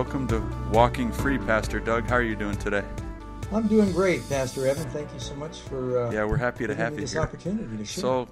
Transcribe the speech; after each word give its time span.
welcome 0.00 0.26
to 0.26 0.42
Walking 0.72 1.12
Free, 1.12 1.36
Pastor 1.36 1.78
Doug. 1.78 2.08
How 2.08 2.14
are 2.14 2.22
you 2.22 2.34
doing 2.34 2.56
today? 2.56 2.82
I'm 3.52 3.68
doing 3.68 3.92
great, 3.92 4.26
Pastor 4.30 4.66
Evan. 4.66 4.88
Thank 4.88 5.12
you 5.12 5.20
so 5.20 5.34
much 5.34 5.58
for 5.58 6.06
uh, 6.06 6.10
yeah, 6.10 6.24
we're 6.24 6.38
happy 6.38 6.66
to 6.66 6.74
have 6.74 6.94
you 6.94 7.00
this 7.00 7.12
here. 7.12 7.20
opportunity 7.20 7.76
to 7.76 7.84
share. 7.84 8.00
So, 8.00 8.28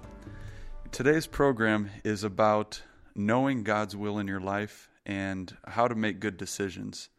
today's 0.93 1.27
program 1.27 1.91
is 2.05 2.25
about 2.25 2.80
knowing 3.15 3.65
God's 3.65 3.95
will 3.95 4.19
in 4.19 4.27
your 4.27 4.41
life 4.41 4.89
and 5.05 5.55
how 5.66 5.87
to 5.87 5.95
make 5.95 6.20
good 6.20 6.39
decisions. 6.39 7.11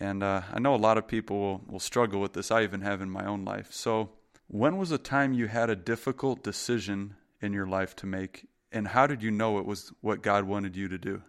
And 0.00 0.20
uh, 0.20 0.40
I 0.52 0.58
know 0.58 0.74
a 0.74 0.82
lot 0.82 0.98
of 0.98 1.06
people 1.06 1.38
will, 1.38 1.62
will 1.68 1.78
struggle 1.78 2.20
with 2.20 2.32
this. 2.32 2.50
I 2.50 2.64
even 2.64 2.80
have 2.80 3.00
in 3.00 3.08
my 3.08 3.24
own 3.24 3.44
life. 3.44 3.72
So, 3.72 4.10
when 4.48 4.78
was 4.78 4.90
a 4.90 4.98
time 4.98 5.32
you 5.32 5.46
had 5.46 5.70
a 5.70 5.76
difficult 5.76 6.42
decision 6.42 7.14
in 7.40 7.52
your 7.52 7.68
life 7.68 7.94
to 7.96 8.06
make, 8.06 8.48
and 8.72 8.88
how 8.88 9.06
did 9.06 9.22
you 9.22 9.30
know 9.30 9.60
it 9.60 9.64
was 9.64 9.92
what 10.00 10.22
God 10.22 10.42
wanted 10.42 10.74
you 10.74 10.88
to 10.88 10.98
do? 10.98 11.22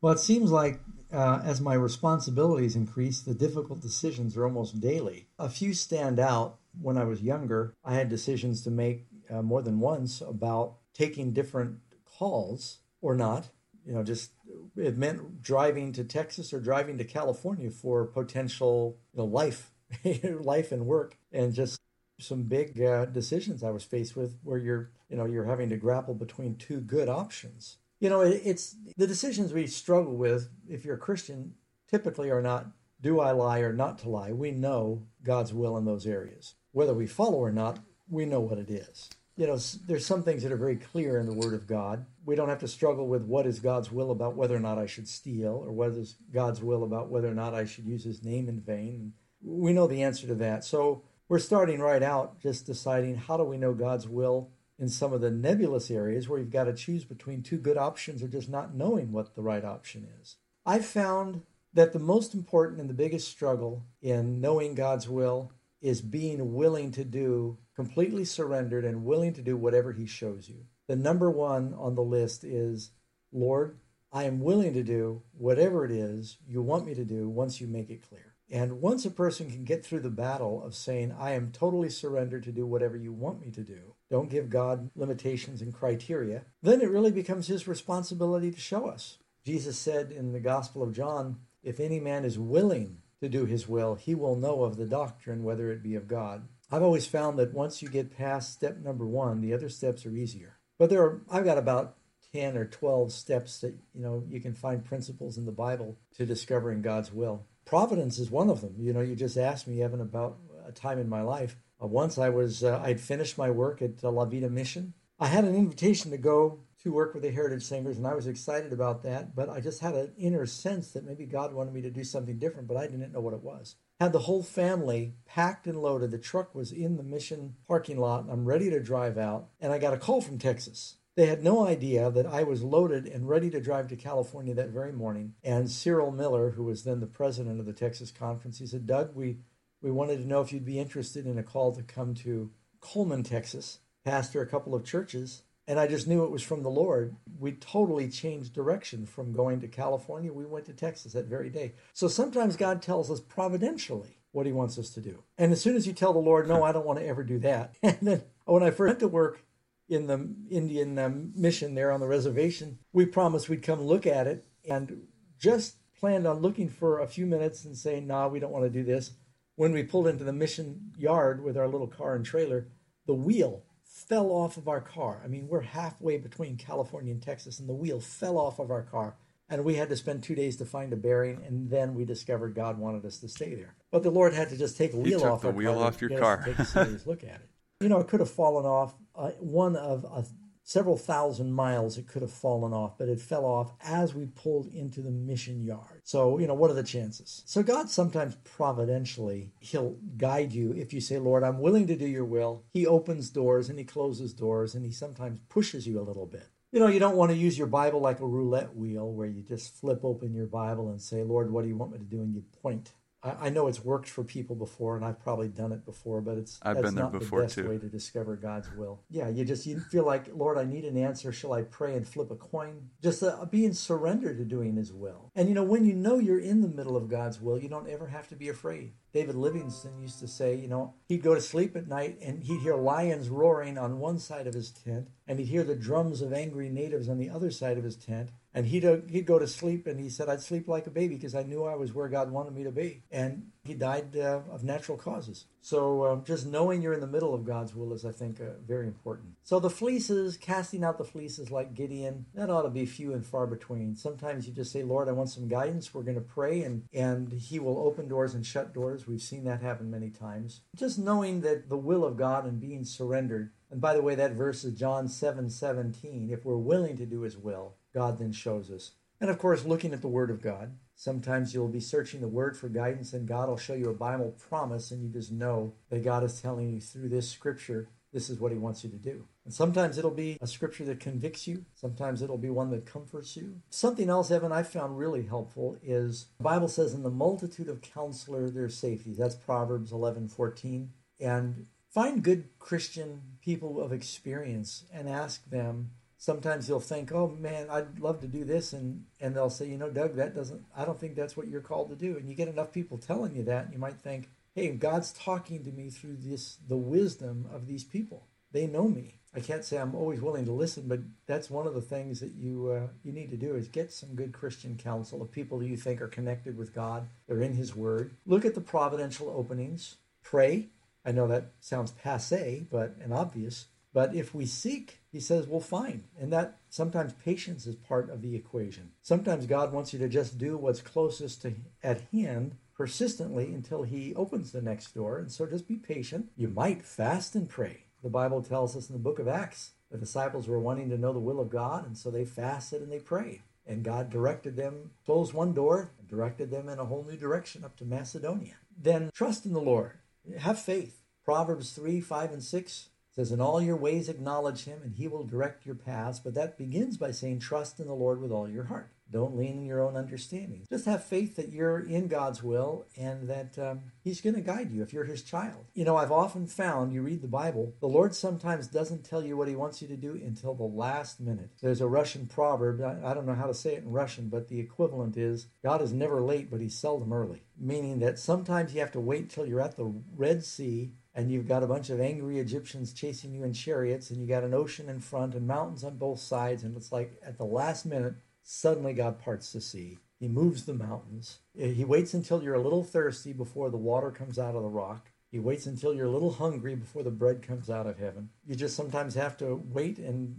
Well, 0.00 0.12
it 0.12 0.20
seems 0.20 0.52
like 0.52 0.80
uh, 1.12 1.40
as 1.44 1.60
my 1.60 1.74
responsibilities 1.74 2.76
increase, 2.76 3.20
the 3.20 3.34
difficult 3.34 3.80
decisions 3.80 4.36
are 4.36 4.44
almost 4.44 4.80
daily. 4.80 5.28
A 5.38 5.48
few 5.48 5.72
stand 5.72 6.18
out. 6.18 6.58
When 6.78 6.98
I 6.98 7.04
was 7.04 7.22
younger, 7.22 7.72
I 7.82 7.94
had 7.94 8.10
decisions 8.10 8.62
to 8.62 8.70
make 8.70 9.06
uh, 9.30 9.40
more 9.40 9.62
than 9.62 9.80
once 9.80 10.20
about 10.20 10.74
taking 10.92 11.32
different 11.32 11.78
calls 12.04 12.80
or 13.00 13.14
not. 13.14 13.48
You 13.86 13.94
know, 13.94 14.02
just 14.02 14.32
it 14.76 14.98
meant 14.98 15.40
driving 15.40 15.92
to 15.92 16.04
Texas 16.04 16.52
or 16.52 16.60
driving 16.60 16.98
to 16.98 17.04
California 17.04 17.70
for 17.70 18.04
potential 18.04 18.98
you 19.14 19.20
know, 19.20 19.24
life, 19.24 19.70
life 20.40 20.70
and 20.70 20.84
work, 20.84 21.16
and 21.32 21.54
just 21.54 21.80
some 22.20 22.42
big 22.42 22.82
uh, 22.82 23.06
decisions 23.06 23.62
I 23.62 23.70
was 23.70 23.84
faced 23.84 24.16
with 24.16 24.38
where 24.42 24.58
you're 24.58 24.90
you 25.08 25.16
know 25.16 25.24
you're 25.24 25.44
having 25.44 25.68
to 25.70 25.76
grapple 25.76 26.14
between 26.14 26.56
two 26.56 26.80
good 26.80 27.08
options 27.08 27.78
you 28.00 28.10
know, 28.10 28.20
it, 28.20 28.42
it's 28.44 28.76
the 28.96 29.06
decisions 29.06 29.52
we 29.52 29.66
struggle 29.66 30.16
with, 30.16 30.48
if 30.68 30.84
you're 30.84 30.96
a 30.96 30.98
Christian, 30.98 31.54
typically 31.88 32.30
are 32.30 32.42
not 32.42 32.66
do 33.00 33.20
I 33.20 33.32
lie 33.32 33.60
or 33.60 33.72
not 33.72 33.98
to 34.00 34.08
lie. 34.08 34.32
We 34.32 34.50
know 34.50 35.06
God's 35.22 35.52
will 35.52 35.76
in 35.76 35.84
those 35.84 36.06
areas. 36.06 36.54
Whether 36.72 36.94
we 36.94 37.06
follow 37.06 37.38
or 37.38 37.52
not, 37.52 37.78
we 38.08 38.24
know 38.24 38.40
what 38.40 38.58
it 38.58 38.70
is. 38.70 39.10
You 39.36 39.46
know, 39.46 39.58
there's 39.86 40.06
some 40.06 40.22
things 40.22 40.42
that 40.42 40.52
are 40.52 40.56
very 40.56 40.76
clear 40.76 41.18
in 41.18 41.26
the 41.26 41.34
Word 41.34 41.52
of 41.52 41.66
God. 41.66 42.06
We 42.24 42.36
don't 42.36 42.48
have 42.48 42.60
to 42.60 42.68
struggle 42.68 43.06
with 43.06 43.22
what 43.22 43.46
is 43.46 43.60
God's 43.60 43.92
will 43.92 44.10
about 44.10 44.34
whether 44.34 44.56
or 44.56 44.60
not 44.60 44.78
I 44.78 44.86
should 44.86 45.06
steal 45.06 45.62
or 45.64 45.72
what 45.72 45.90
is 45.90 46.16
God's 46.32 46.62
will 46.62 46.84
about 46.84 47.10
whether 47.10 47.28
or 47.28 47.34
not 47.34 47.54
I 47.54 47.66
should 47.66 47.84
use 47.84 48.02
His 48.02 48.24
name 48.24 48.48
in 48.48 48.60
vain. 48.60 49.12
We 49.42 49.74
know 49.74 49.86
the 49.86 50.02
answer 50.02 50.26
to 50.26 50.34
that. 50.36 50.64
So 50.64 51.02
we're 51.28 51.38
starting 51.38 51.80
right 51.80 52.02
out 52.02 52.40
just 52.40 52.64
deciding 52.64 53.16
how 53.16 53.36
do 53.36 53.44
we 53.44 53.58
know 53.58 53.74
God's 53.74 54.08
will 54.08 54.52
in 54.78 54.88
some 54.88 55.12
of 55.12 55.20
the 55.20 55.30
nebulous 55.30 55.90
areas 55.90 56.28
where 56.28 56.38
you've 56.38 56.50
got 56.50 56.64
to 56.64 56.74
choose 56.74 57.04
between 57.04 57.42
two 57.42 57.58
good 57.58 57.76
options 57.76 58.22
or 58.22 58.28
just 58.28 58.48
not 58.48 58.74
knowing 58.74 59.12
what 59.12 59.34
the 59.34 59.42
right 59.42 59.64
option 59.64 60.06
is. 60.20 60.36
I've 60.64 60.84
found 60.84 61.42
that 61.72 61.92
the 61.92 61.98
most 61.98 62.34
important 62.34 62.80
and 62.80 62.88
the 62.88 62.94
biggest 62.94 63.28
struggle 63.28 63.84
in 64.02 64.40
knowing 64.40 64.74
God's 64.74 65.08
will 65.08 65.52
is 65.82 66.00
being 66.00 66.54
willing 66.54 66.90
to 66.92 67.04
do, 67.04 67.58
completely 67.74 68.24
surrendered 68.24 68.84
and 68.84 69.04
willing 69.04 69.32
to 69.34 69.42
do 69.42 69.56
whatever 69.56 69.92
He 69.92 70.06
shows 70.06 70.48
you. 70.48 70.66
The 70.88 70.96
number 70.96 71.30
one 71.30 71.74
on 71.74 71.94
the 71.94 72.02
list 72.02 72.44
is, 72.44 72.90
Lord, 73.32 73.78
I 74.12 74.24
am 74.24 74.40
willing 74.40 74.72
to 74.74 74.82
do 74.82 75.22
whatever 75.36 75.84
it 75.84 75.90
is 75.90 76.38
you 76.46 76.62
want 76.62 76.86
me 76.86 76.94
to 76.94 77.04
do 77.04 77.28
once 77.28 77.60
you 77.60 77.66
make 77.66 77.90
it 77.90 78.08
clear. 78.08 78.34
And 78.50 78.80
once 78.80 79.04
a 79.04 79.10
person 79.10 79.50
can 79.50 79.64
get 79.64 79.84
through 79.84 80.00
the 80.00 80.10
battle 80.10 80.62
of 80.64 80.74
saying, 80.74 81.14
I 81.18 81.32
am 81.32 81.50
totally 81.50 81.90
surrendered 81.90 82.44
to 82.44 82.52
do 82.52 82.66
whatever 82.66 82.96
you 82.96 83.12
want 83.12 83.40
me 83.40 83.50
to 83.50 83.62
do, 83.62 83.95
don't 84.10 84.30
give 84.30 84.50
God 84.50 84.90
limitations 84.94 85.60
and 85.60 85.74
criteria, 85.74 86.44
then 86.62 86.80
it 86.80 86.90
really 86.90 87.10
becomes 87.10 87.46
his 87.46 87.66
responsibility 87.66 88.50
to 88.50 88.60
show 88.60 88.86
us. 88.86 89.18
Jesus 89.44 89.78
said 89.78 90.10
in 90.10 90.32
the 90.32 90.40
Gospel 90.40 90.82
of 90.82 90.92
John, 90.92 91.38
If 91.62 91.80
any 91.80 92.00
man 92.00 92.24
is 92.24 92.38
willing 92.38 92.98
to 93.20 93.28
do 93.28 93.44
his 93.44 93.68
will, 93.68 93.94
he 93.94 94.14
will 94.14 94.36
know 94.36 94.62
of 94.62 94.76
the 94.76 94.86
doctrine, 94.86 95.42
whether 95.42 95.70
it 95.70 95.82
be 95.82 95.94
of 95.94 96.08
God. 96.08 96.48
I've 96.70 96.82
always 96.82 97.06
found 97.06 97.38
that 97.38 97.54
once 97.54 97.80
you 97.80 97.88
get 97.88 98.16
past 98.16 98.52
step 98.52 98.78
number 98.78 99.06
one, 99.06 99.40
the 99.40 99.54
other 99.54 99.68
steps 99.68 100.04
are 100.04 100.14
easier. 100.14 100.58
But 100.78 100.90
there 100.90 101.02
are, 101.02 101.22
I've 101.30 101.44
got 101.44 101.58
about 101.58 101.96
10 102.32 102.56
or 102.56 102.66
12 102.66 103.12
steps 103.12 103.60
that, 103.60 103.74
you 103.94 104.02
know, 104.02 104.24
you 104.28 104.40
can 104.40 104.52
find 104.52 104.84
principles 104.84 105.38
in 105.38 105.46
the 105.46 105.52
Bible 105.52 105.96
to 106.16 106.26
discovering 106.26 106.82
God's 106.82 107.12
will. 107.12 107.46
Providence 107.64 108.18
is 108.18 108.30
one 108.30 108.50
of 108.50 108.60
them. 108.60 108.74
You 108.78 108.92
know, 108.92 109.00
you 109.00 109.14
just 109.14 109.36
asked 109.36 109.66
me, 109.66 109.82
Evan, 109.82 110.00
about 110.00 110.38
a 110.66 110.72
time 110.72 110.98
in 110.98 111.08
my 111.08 111.22
life. 111.22 111.56
Uh, 111.82 111.86
once 111.86 112.18
I 112.18 112.28
was, 112.28 112.64
uh, 112.64 112.80
I'd 112.82 113.00
finished 113.00 113.38
my 113.38 113.50
work 113.50 113.82
at 113.82 114.02
uh, 114.02 114.10
La 114.10 114.24
Vida 114.24 114.48
Mission. 114.48 114.94
I 115.18 115.28
had 115.28 115.44
an 115.44 115.54
invitation 115.54 116.10
to 116.10 116.18
go 116.18 116.60
to 116.82 116.92
work 116.92 117.14
with 117.14 117.22
the 117.22 117.30
Heritage 117.30 117.64
Singers, 117.64 117.96
and 117.96 118.06
I 118.06 118.14
was 118.14 118.26
excited 118.26 118.72
about 118.72 119.02
that. 119.02 119.34
But 119.34 119.48
I 119.48 119.60
just 119.60 119.80
had 119.80 119.94
an 119.94 120.12
inner 120.18 120.46
sense 120.46 120.92
that 120.92 121.04
maybe 121.04 121.26
God 121.26 121.52
wanted 121.52 121.74
me 121.74 121.82
to 121.82 121.90
do 121.90 122.04
something 122.04 122.38
different, 122.38 122.68
but 122.68 122.76
I 122.76 122.86
didn't 122.86 123.12
know 123.12 123.20
what 123.20 123.34
it 123.34 123.42
was. 123.42 123.76
Had 123.98 124.12
the 124.12 124.20
whole 124.20 124.42
family 124.42 125.14
packed 125.26 125.66
and 125.66 125.80
loaded. 125.80 126.10
The 126.10 126.18
truck 126.18 126.54
was 126.54 126.72
in 126.72 126.96
the 126.96 127.02
mission 127.02 127.56
parking 127.66 127.98
lot. 127.98 128.26
I'm 128.30 128.44
ready 128.44 128.70
to 128.70 128.80
drive 128.80 129.16
out, 129.18 129.48
and 129.60 129.72
I 129.72 129.78
got 129.78 129.94
a 129.94 129.98
call 129.98 130.20
from 130.20 130.38
Texas. 130.38 130.96
They 131.16 131.26
had 131.26 131.42
no 131.42 131.66
idea 131.66 132.10
that 132.10 132.26
I 132.26 132.42
was 132.42 132.62
loaded 132.62 133.06
and 133.06 133.26
ready 133.26 133.48
to 133.50 133.60
drive 133.60 133.88
to 133.88 133.96
California 133.96 134.54
that 134.54 134.68
very 134.68 134.92
morning. 134.92 135.32
And 135.42 135.70
Cyril 135.70 136.10
Miller, 136.10 136.50
who 136.50 136.64
was 136.64 136.84
then 136.84 137.00
the 137.00 137.06
president 137.06 137.58
of 137.58 137.64
the 137.64 137.72
Texas 137.72 138.10
conference, 138.10 138.58
he 138.58 138.66
said, 138.66 138.86
Doug, 138.86 139.16
we, 139.16 139.38
we 139.82 139.90
wanted 139.90 140.18
to 140.18 140.28
know 140.28 140.40
if 140.40 140.52
you'd 140.52 140.64
be 140.64 140.78
interested 140.78 141.26
in 141.26 141.38
a 141.38 141.42
call 141.42 141.72
to 141.72 141.82
come 141.82 142.14
to 142.14 142.50
Coleman, 142.80 143.22
Texas, 143.22 143.80
pastor 144.04 144.40
a 144.40 144.46
couple 144.46 144.74
of 144.74 144.84
churches. 144.84 145.42
And 145.68 145.80
I 145.80 145.88
just 145.88 146.06
knew 146.06 146.24
it 146.24 146.30
was 146.30 146.44
from 146.44 146.62
the 146.62 146.70
Lord. 146.70 147.16
We 147.40 147.52
totally 147.52 148.08
changed 148.08 148.54
direction 148.54 149.04
from 149.04 149.32
going 149.32 149.60
to 149.60 149.68
California. 149.68 150.32
We 150.32 150.46
went 150.46 150.66
to 150.66 150.72
Texas 150.72 151.12
that 151.12 151.26
very 151.26 151.50
day. 151.50 151.74
So 151.92 152.06
sometimes 152.06 152.56
God 152.56 152.80
tells 152.80 153.10
us 153.10 153.20
providentially 153.20 154.20
what 154.30 154.46
he 154.46 154.52
wants 154.52 154.78
us 154.78 154.90
to 154.90 155.00
do. 155.00 155.24
And 155.38 155.50
as 155.50 155.60
soon 155.60 155.74
as 155.74 155.86
you 155.86 155.92
tell 155.92 156.12
the 156.12 156.20
Lord, 156.20 156.46
no, 156.46 156.62
I 156.62 156.70
don't 156.70 156.86
want 156.86 157.00
to 157.00 157.06
ever 157.06 157.24
do 157.24 157.38
that. 157.40 157.74
And 157.82 157.98
then 158.00 158.22
when 158.44 158.62
I 158.62 158.70
first 158.70 158.90
went 158.90 159.00
to 159.00 159.08
work 159.08 159.42
in 159.88 160.06
the 160.06 160.34
Indian 160.50 160.98
um, 160.98 161.32
mission 161.34 161.74
there 161.74 161.90
on 161.90 162.00
the 162.00 162.06
reservation, 162.06 162.78
we 162.92 163.06
promised 163.06 163.48
we'd 163.48 163.62
come 163.62 163.80
look 163.82 164.06
at 164.06 164.26
it 164.26 164.46
and 164.68 165.02
just 165.38 165.76
planned 165.98 166.26
on 166.26 166.40
looking 166.40 166.68
for 166.68 167.00
a 167.00 167.08
few 167.08 167.26
minutes 167.26 167.64
and 167.64 167.76
saying, 167.76 168.06
nah, 168.06 168.28
we 168.28 168.38
don't 168.38 168.52
want 168.52 168.64
to 168.64 168.70
do 168.70 168.84
this. 168.84 169.12
When 169.56 169.72
we 169.72 169.82
pulled 169.82 170.06
into 170.06 170.24
the 170.24 170.32
mission 170.32 170.92
yard 170.96 171.42
with 171.42 171.56
our 171.56 171.66
little 171.66 171.86
car 171.86 172.14
and 172.14 172.24
trailer, 172.24 172.68
the 173.06 173.14
wheel 173.14 173.64
fell 173.82 174.30
off 174.30 174.56
of 174.56 174.68
our 174.68 174.80
car. 174.80 175.22
I 175.24 175.28
mean, 175.28 175.48
we're 175.48 175.62
halfway 175.62 176.18
between 176.18 176.56
California 176.56 177.12
and 177.12 177.22
Texas, 177.22 177.58
and 177.58 177.68
the 177.68 177.74
wheel 177.74 177.98
fell 177.98 178.36
off 178.36 178.58
of 178.58 178.70
our 178.70 178.82
car. 178.82 179.16
And 179.48 179.64
we 179.64 179.76
had 179.76 179.88
to 179.88 179.96
spend 179.96 180.22
two 180.22 180.34
days 180.34 180.56
to 180.56 180.64
find 180.64 180.92
a 180.92 180.96
bearing, 180.96 181.42
and 181.46 181.70
then 181.70 181.94
we 181.94 182.04
discovered 182.04 182.54
God 182.54 182.78
wanted 182.78 183.04
us 183.06 183.18
to 183.20 183.28
stay 183.28 183.54
there. 183.54 183.76
But 183.90 184.02
the 184.02 184.10
Lord 184.10 184.34
had 184.34 184.50
to 184.50 184.56
just 184.56 184.76
take 184.76 184.92
a 184.92 184.96
wheel 184.96 185.24
off 185.24 185.40
the 185.40 185.48
our 185.48 185.52
wheel 185.54 185.74
car 185.74 185.84
off 185.84 186.00
your 186.00 186.18
car. 186.18 186.42
take 186.44 186.58
a 186.58 186.64
serious 186.64 187.06
look 187.06 187.22
at 187.24 187.36
it. 187.36 187.50
You 187.82 187.90
know, 187.90 188.00
it 188.00 188.08
could 188.08 188.20
have 188.20 188.30
fallen 188.30 188.64
off 188.64 188.94
uh, 189.14 189.32
one 189.32 189.76
of 189.76 190.06
uh, 190.06 190.22
several 190.62 190.96
thousand 190.96 191.52
miles. 191.52 191.98
It 191.98 192.06
could 192.08 192.22
have 192.22 192.32
fallen 192.32 192.72
off, 192.72 192.96
but 192.96 193.10
it 193.10 193.20
fell 193.20 193.44
off 193.44 193.70
as 193.82 194.14
we 194.14 194.24
pulled 194.24 194.68
into 194.68 195.02
the 195.02 195.10
mission 195.10 195.62
yard. 195.62 195.95
So, 196.06 196.38
you 196.38 196.46
know, 196.46 196.54
what 196.54 196.70
are 196.70 196.74
the 196.74 196.84
chances? 196.84 197.42
So, 197.46 197.64
God 197.64 197.90
sometimes 197.90 198.36
providentially, 198.44 199.50
He'll 199.58 199.96
guide 200.16 200.52
you 200.52 200.70
if 200.70 200.92
you 200.92 201.00
say, 201.00 201.18
Lord, 201.18 201.42
I'm 201.42 201.58
willing 201.58 201.88
to 201.88 201.96
do 201.96 202.06
your 202.06 202.24
will. 202.24 202.62
He 202.72 202.86
opens 202.86 203.28
doors 203.28 203.68
and 203.68 203.76
He 203.76 203.84
closes 203.84 204.32
doors 204.32 204.76
and 204.76 204.84
He 204.84 204.92
sometimes 204.92 205.40
pushes 205.48 205.84
you 205.84 205.98
a 205.98 206.06
little 206.06 206.26
bit. 206.26 206.46
You 206.70 206.78
know, 206.78 206.86
you 206.86 207.00
don't 207.00 207.16
want 207.16 207.32
to 207.32 207.36
use 207.36 207.58
your 207.58 207.66
Bible 207.66 208.00
like 208.00 208.20
a 208.20 208.26
roulette 208.26 208.76
wheel 208.76 209.10
where 209.10 209.26
you 209.26 209.42
just 209.42 209.74
flip 209.74 210.04
open 210.04 210.32
your 210.32 210.46
Bible 210.46 210.90
and 210.90 211.02
say, 211.02 211.24
Lord, 211.24 211.50
what 211.50 211.62
do 211.62 211.68
you 211.68 211.76
want 211.76 211.90
me 211.90 211.98
to 211.98 212.04
do? 212.04 212.20
And 212.20 212.32
you 212.32 212.44
point. 212.62 212.92
I, 213.22 213.46
I 213.46 213.50
know 213.50 213.66
it's 213.66 213.84
worked 213.84 214.08
for 214.08 214.24
people 214.24 214.56
before, 214.56 214.96
and 214.96 215.04
I've 215.04 215.20
probably 215.20 215.48
done 215.48 215.72
it 215.72 215.84
before, 215.84 216.20
but 216.20 216.38
it's 216.38 216.58
I've 216.62 216.82
that's 216.82 216.92
not 216.92 217.12
the 217.12 217.18
best 217.18 217.54
too. 217.54 217.68
way 217.68 217.78
to 217.78 217.88
discover 217.88 218.36
God's 218.36 218.70
will. 218.72 219.02
Yeah, 219.10 219.28
you 219.28 219.44
just 219.44 219.66
you 219.66 219.80
feel 219.80 220.04
like, 220.04 220.28
Lord, 220.34 220.58
I 220.58 220.64
need 220.64 220.84
an 220.84 220.96
answer. 220.96 221.32
Shall 221.32 221.52
I 221.52 221.62
pray 221.62 221.96
and 221.96 222.06
flip 222.06 222.30
a 222.30 222.36
coin? 222.36 222.90
Just 223.02 223.22
uh, 223.22 223.44
being 223.50 223.72
surrendered 223.72 224.38
to 224.38 224.44
doing 224.44 224.76
His 224.76 224.92
will. 224.92 225.30
And 225.34 225.48
you 225.48 225.54
know, 225.54 225.64
when 225.64 225.84
you 225.84 225.94
know 225.94 226.18
you're 226.18 226.40
in 226.40 226.60
the 226.60 226.68
middle 226.68 226.96
of 226.96 227.08
God's 227.08 227.40
will, 227.40 227.58
you 227.58 227.68
don't 227.68 227.88
ever 227.88 228.06
have 228.06 228.28
to 228.28 228.36
be 228.36 228.48
afraid. 228.48 228.92
David 229.16 229.36
Livingstone 229.36 229.98
used 229.98 230.20
to 230.20 230.28
say, 230.28 230.54
you 230.56 230.68
know, 230.68 230.92
he'd 231.08 231.22
go 231.22 231.34
to 231.34 231.40
sleep 231.40 231.74
at 231.74 231.88
night 231.88 232.18
and 232.20 232.42
he'd 232.42 232.60
hear 232.60 232.76
lions 232.76 233.30
roaring 233.30 233.78
on 233.78 233.98
one 233.98 234.18
side 234.18 234.46
of 234.46 234.52
his 234.52 234.70
tent, 234.70 235.08
and 235.26 235.38
he'd 235.38 235.48
hear 235.48 235.64
the 235.64 235.74
drums 235.74 236.20
of 236.20 236.34
angry 236.34 236.68
natives 236.68 237.08
on 237.08 237.16
the 237.16 237.30
other 237.30 237.50
side 237.50 237.78
of 237.78 237.84
his 237.84 237.96
tent. 237.96 238.28
And 238.52 238.66
he'd, 238.66 238.84
uh, 238.84 238.98
he'd 239.08 239.24
go 239.24 239.38
to 239.38 239.46
sleep 239.46 239.86
and 239.86 239.98
he 239.98 240.10
said, 240.10 240.28
I'd 240.28 240.42
sleep 240.42 240.68
like 240.68 240.86
a 240.86 240.90
baby 240.90 241.14
because 241.14 241.34
I 241.34 241.44
knew 241.44 241.64
I 241.64 241.76
was 241.76 241.94
where 241.94 242.10
God 242.10 242.30
wanted 242.30 242.52
me 242.52 242.64
to 242.64 242.70
be. 242.70 243.04
And 243.10 243.52
he 243.66 243.74
died 243.74 244.16
uh, 244.16 244.40
of 244.50 244.64
natural 244.64 244.96
causes. 244.96 245.46
So 245.60 246.02
uh, 246.02 246.24
just 246.24 246.46
knowing 246.46 246.80
you're 246.80 246.94
in 246.94 247.00
the 247.00 247.06
middle 247.06 247.34
of 247.34 247.44
God's 247.44 247.74
will 247.74 247.92
is, 247.92 248.04
I 248.04 248.12
think, 248.12 248.40
uh, 248.40 248.58
very 248.66 248.86
important. 248.86 249.34
So 249.42 249.58
the 249.58 249.68
fleeces, 249.68 250.36
casting 250.36 250.84
out 250.84 250.96
the 250.96 251.04
fleeces 251.04 251.50
like 251.50 251.74
Gideon, 251.74 252.26
that 252.34 252.50
ought 252.50 252.62
to 252.62 252.70
be 252.70 252.86
few 252.86 253.12
and 253.12 253.26
far 253.26 253.46
between. 253.46 253.96
Sometimes 253.96 254.46
you 254.46 254.54
just 254.54 254.72
say, 254.72 254.82
Lord, 254.82 255.08
I 255.08 255.12
want 255.12 255.30
some 255.30 255.48
guidance. 255.48 255.92
We're 255.92 256.02
going 256.02 256.14
to 256.14 256.20
pray, 256.20 256.62
and, 256.62 256.84
and 256.92 257.32
he 257.32 257.58
will 257.58 257.78
open 257.78 258.08
doors 258.08 258.34
and 258.34 258.46
shut 258.46 258.72
doors. 258.72 259.06
We've 259.06 259.20
seen 259.20 259.44
that 259.44 259.60
happen 259.60 259.90
many 259.90 260.10
times. 260.10 260.60
Just 260.76 260.98
knowing 260.98 261.40
that 261.40 261.68
the 261.68 261.76
will 261.76 262.04
of 262.04 262.16
God 262.16 262.46
and 262.46 262.60
being 262.60 262.84
surrendered. 262.84 263.50
And 263.70 263.80
by 263.80 263.94
the 263.94 264.02
way, 264.02 264.14
that 264.14 264.32
verse 264.32 264.64
is 264.64 264.74
John 264.74 265.08
7 265.08 265.50
17. 265.50 266.30
If 266.30 266.44
we're 266.44 266.56
willing 266.56 266.96
to 266.96 267.06
do 267.06 267.22
his 267.22 267.36
will, 267.36 267.74
God 267.92 268.18
then 268.18 268.32
shows 268.32 268.70
us. 268.70 268.92
And 269.20 269.30
of 269.30 269.38
course, 269.38 269.64
looking 269.64 269.92
at 269.92 270.02
the 270.02 270.08
Word 270.08 270.30
of 270.30 270.42
God. 270.42 270.76
Sometimes 270.98 271.52
you'll 271.52 271.68
be 271.68 271.78
searching 271.78 272.22
the 272.22 272.28
Word 272.28 272.56
for 272.56 272.70
guidance, 272.70 273.12
and 273.12 273.28
God 273.28 273.50
will 273.50 273.58
show 273.58 273.74
you 273.74 273.90
a 273.90 273.94
Bible 273.94 274.34
promise, 274.48 274.90
and 274.90 275.02
you 275.02 275.10
just 275.10 275.30
know 275.30 275.74
that 275.90 276.02
God 276.02 276.24
is 276.24 276.40
telling 276.40 276.70
you 276.70 276.80
through 276.80 277.10
this 277.10 277.30
scripture, 277.30 277.90
this 278.14 278.30
is 278.30 278.40
what 278.40 278.50
He 278.50 278.56
wants 278.56 278.82
you 278.82 278.88
to 278.88 278.96
do. 278.96 279.26
And 279.44 279.52
sometimes 279.52 279.98
it'll 279.98 280.10
be 280.10 280.38
a 280.40 280.46
scripture 280.46 280.86
that 280.86 280.98
convicts 280.98 281.46
you. 281.46 281.66
Sometimes 281.74 282.22
it'll 282.22 282.38
be 282.38 282.48
one 282.48 282.70
that 282.70 282.86
comforts 282.86 283.36
you. 283.36 283.60
Something 283.68 284.08
else, 284.08 284.30
Evan, 284.30 284.52
I 284.52 284.62
found 284.62 284.96
really 284.96 285.26
helpful 285.26 285.76
is 285.82 286.28
the 286.38 286.44
Bible 286.44 286.66
says, 286.66 286.94
"In 286.94 287.02
the 287.02 287.10
multitude 287.10 287.68
of 287.68 287.82
counselors, 287.82 288.54
there's 288.54 288.76
safety." 288.76 289.12
That's 289.12 289.36
Proverbs 289.36 289.92
11:14. 289.92 290.94
And 291.20 291.66
find 291.90 292.24
good 292.24 292.58
Christian 292.58 293.36
people 293.40 293.80
of 293.80 293.92
experience 293.92 294.84
and 294.90 295.08
ask 295.08 295.48
them 295.48 295.90
sometimes 296.26 296.68
you'll 296.68 296.80
think, 296.80 297.12
"Oh 297.12 297.28
man, 297.28 297.70
I'd 297.70 298.00
love 298.00 298.20
to 298.20 298.26
do 298.26 298.44
this," 298.44 298.72
and 298.72 299.04
and 299.20 299.34
they'll 299.34 299.48
say, 299.48 299.68
"You 299.68 299.78
know, 299.78 299.90
Doug, 299.90 300.16
that 300.16 300.34
doesn't. 300.34 300.62
I 300.76 300.84
don't 300.84 300.98
think 300.98 301.14
that's 301.14 301.36
what 301.36 301.46
you're 301.46 301.60
called 301.60 301.88
to 301.90 301.96
do." 301.96 302.16
And 302.18 302.28
you 302.28 302.34
get 302.34 302.48
enough 302.48 302.72
people 302.72 302.98
telling 302.98 303.36
you 303.36 303.44
that, 303.44 303.66
and 303.66 303.72
you 303.72 303.78
might 303.78 304.00
think, 304.00 304.28
"Hey, 304.52 304.72
God's 304.72 305.12
talking 305.12 305.62
to 305.64 305.70
me 305.70 305.88
through 305.88 306.16
this 306.16 306.56
the 306.56 306.76
wisdom 306.76 307.48
of 307.52 307.66
these 307.66 307.84
people. 307.84 308.26
They 308.50 308.66
know 308.66 308.88
me. 308.88 309.20
I 309.34 309.40
can't 309.40 309.64
say 309.64 309.78
I'm 309.78 309.94
always 309.94 310.20
willing 310.20 310.46
to 310.46 310.52
listen, 310.52 310.88
but 310.88 311.00
that's 311.26 311.50
one 311.50 311.66
of 311.66 311.74
the 311.74 311.88
things 311.94 312.18
that 312.20 312.32
you 312.32 312.70
uh, 312.70 312.88
you 313.04 313.12
need 313.12 313.30
to 313.30 313.36
do 313.36 313.54
is 313.54 313.68
get 313.68 313.92
some 313.92 314.16
good 314.16 314.32
Christian 314.32 314.76
counsel 314.76 315.22
of 315.22 315.30
people 315.30 315.62
you 315.62 315.76
think 315.76 316.02
are 316.02 316.08
connected 316.08 316.58
with 316.58 316.74
God. 316.74 317.08
They're 317.28 317.42
in 317.42 317.54
His 317.54 317.76
Word. 317.76 318.16
Look 318.26 318.44
at 318.44 318.56
the 318.56 318.60
providential 318.60 319.30
openings. 319.30 319.96
Pray. 320.24 320.70
I 321.04 321.12
know 321.12 321.28
that 321.28 321.52
sounds 321.60 321.92
passe, 321.92 322.66
but 322.68 322.96
and 323.00 323.14
obvious. 323.14 323.66
But 323.96 324.14
if 324.14 324.34
we 324.34 324.44
seek, 324.44 325.00
he 325.10 325.20
says 325.20 325.46
we'll 325.46 325.60
find. 325.60 326.04
And 326.20 326.30
that 326.30 326.58
sometimes 326.68 327.14
patience 327.14 327.66
is 327.66 327.76
part 327.76 328.10
of 328.10 328.20
the 328.20 328.36
equation. 328.36 328.90
Sometimes 329.00 329.46
God 329.46 329.72
wants 329.72 329.94
you 329.94 329.98
to 330.00 330.06
just 330.06 330.36
do 330.36 330.58
what's 330.58 330.82
closest 330.82 331.40
to 331.40 331.54
at 331.82 332.02
hand 332.12 332.56
persistently 332.76 333.54
until 333.54 333.84
he 333.84 334.14
opens 334.14 334.52
the 334.52 334.60
next 334.60 334.92
door. 334.94 335.16
And 335.16 335.32
so 335.32 335.46
just 335.46 335.66
be 335.66 335.76
patient. 335.76 336.28
You 336.36 336.48
might 336.48 336.84
fast 336.84 337.34
and 337.34 337.48
pray. 337.48 337.84
The 338.02 338.10
Bible 338.10 338.42
tells 338.42 338.76
us 338.76 338.90
in 338.90 338.92
the 338.92 339.02
book 339.02 339.18
of 339.18 339.28
Acts 339.28 339.70
the 339.90 339.96
disciples 339.96 340.46
were 340.46 340.60
wanting 340.60 340.90
to 340.90 340.98
know 340.98 341.14
the 341.14 341.18
will 341.18 341.40
of 341.40 341.48
God, 341.48 341.86
and 341.86 341.96
so 341.96 342.10
they 342.10 342.26
fasted 342.26 342.82
and 342.82 342.92
they 342.92 342.98
prayed. 342.98 343.44
And 343.66 343.82
God 343.82 344.10
directed 344.10 344.56
them, 344.56 344.90
closed 345.06 345.32
one 345.32 345.54
door, 345.54 345.92
and 345.98 346.06
directed 346.06 346.50
them 346.50 346.68
in 346.68 346.78
a 346.78 346.84
whole 346.84 347.06
new 347.08 347.16
direction 347.16 347.64
up 347.64 347.78
to 347.78 347.86
Macedonia. 347.86 348.56
Then 348.78 349.10
trust 349.14 349.46
in 349.46 349.54
the 349.54 349.58
Lord. 349.58 349.92
Have 350.38 350.58
faith. 350.58 351.00
Proverbs 351.24 351.70
3, 351.72 352.02
5, 352.02 352.32
and 352.32 352.42
6 352.42 352.88
says, 353.16 353.32
In 353.32 353.40
all 353.40 353.60
your 353.60 353.76
ways 353.76 354.08
acknowledge 354.08 354.64
him, 354.64 354.80
and 354.82 354.94
he 354.94 355.08
will 355.08 355.24
direct 355.24 355.66
your 355.66 355.74
paths. 355.74 356.20
But 356.20 356.34
that 356.34 356.58
begins 356.58 356.96
by 356.96 357.10
saying, 357.10 357.40
Trust 357.40 357.80
in 357.80 357.86
the 357.86 357.94
Lord 357.94 358.20
with 358.20 358.30
all 358.30 358.48
your 358.48 358.64
heart. 358.64 358.92
Don't 359.10 359.36
lean 359.36 359.58
in 359.58 359.64
your 359.64 359.80
own 359.80 359.96
understanding. 359.96 360.66
Just 360.68 360.84
have 360.86 361.04
faith 361.04 361.36
that 361.36 361.50
you're 361.50 361.78
in 361.78 362.08
God's 362.08 362.42
will 362.42 362.86
and 362.96 363.28
that 363.28 363.56
um, 363.56 363.82
He's 364.02 364.20
going 364.20 364.34
to 364.34 364.40
guide 364.40 364.72
you 364.72 364.82
if 364.82 364.92
you're 364.92 365.04
His 365.04 365.22
child. 365.22 365.66
You 365.74 365.84
know, 365.84 365.96
I've 365.96 366.10
often 366.10 366.46
found, 366.46 366.92
you 366.92 367.02
read 367.02 367.22
the 367.22 367.28
Bible, 367.28 367.74
the 367.80 367.86
Lord 367.86 368.14
sometimes 368.14 368.66
doesn't 368.66 369.04
tell 369.04 369.24
you 369.24 369.36
what 369.36 369.48
He 369.48 369.54
wants 369.54 369.80
you 369.80 369.86
to 369.88 369.96
do 369.96 370.14
until 370.14 370.54
the 370.54 370.64
last 370.64 371.20
minute. 371.20 371.50
There's 371.62 371.80
a 371.80 371.86
Russian 371.86 372.26
proverb, 372.26 372.82
I, 372.82 373.10
I 373.10 373.14
don't 373.14 373.26
know 373.26 373.34
how 373.34 373.46
to 373.46 373.54
say 373.54 373.74
it 373.74 373.84
in 373.84 373.92
Russian, 373.92 374.28
but 374.28 374.48
the 374.48 374.58
equivalent 374.58 375.16
is 375.16 375.46
God 375.62 375.82
is 375.82 375.92
never 375.92 376.20
late, 376.20 376.50
but 376.50 376.60
He's 376.60 376.76
seldom 376.76 377.12
early. 377.12 377.44
Meaning 377.58 378.00
that 378.00 378.18
sometimes 378.18 378.74
you 378.74 378.80
have 378.80 378.92
to 378.92 379.00
wait 379.00 379.30
till 379.30 379.46
you're 379.46 379.60
at 379.60 379.76
the 379.76 379.94
Red 380.16 380.44
Sea 380.44 380.92
and 381.16 381.32
you've 381.32 381.48
got 381.48 381.62
a 381.62 381.66
bunch 381.66 381.88
of 381.88 381.98
angry 381.98 382.38
Egyptians 382.38 382.92
chasing 382.92 383.32
you 383.32 383.42
in 383.42 383.54
chariots, 383.54 384.10
and 384.10 384.20
you 384.20 384.28
got 384.28 384.44
an 384.44 384.52
ocean 384.52 384.90
in 384.90 385.00
front 385.00 385.34
and 385.34 385.46
mountains 385.46 385.82
on 385.82 385.96
both 385.96 386.20
sides, 386.20 386.62
and 386.62 386.76
it's 386.76 386.92
like 386.92 387.18
at 387.24 387.38
the 387.38 387.44
last 387.44 387.86
minute, 387.86 388.14
suddenly 388.42 388.92
God 388.92 389.18
parts 389.18 389.50
the 389.52 389.62
sea. 389.62 389.98
He 390.20 390.28
moves 390.28 390.66
the 390.66 390.74
mountains. 390.74 391.38
Eh, 391.58 391.68
he 391.68 391.84
waits 391.84 392.12
until 392.14 392.42
you're 392.42 392.54
a 392.54 392.62
little 392.62 392.84
thirsty 392.84 393.32
before 393.32 393.70
the 393.70 393.76
water 393.78 394.10
comes 394.10 394.38
out 394.38 394.54
of 394.54 394.62
the 394.62 394.68
rock. 394.68 395.10
He 395.30 395.38
waits 395.38 395.66
until 395.66 395.94
you're 395.94 396.06
a 396.06 396.10
little 396.10 396.32
hungry 396.32 396.74
before 396.74 397.02
the 397.02 397.10
bread 397.10 397.42
comes 397.42 397.68
out 397.68 397.86
of 397.86 397.98
heaven. 397.98 398.28
You 398.46 398.54
just 398.54 398.76
sometimes 398.76 399.14
have 399.14 399.36
to 399.38 399.62
wait 399.70 399.98
and, 399.98 400.36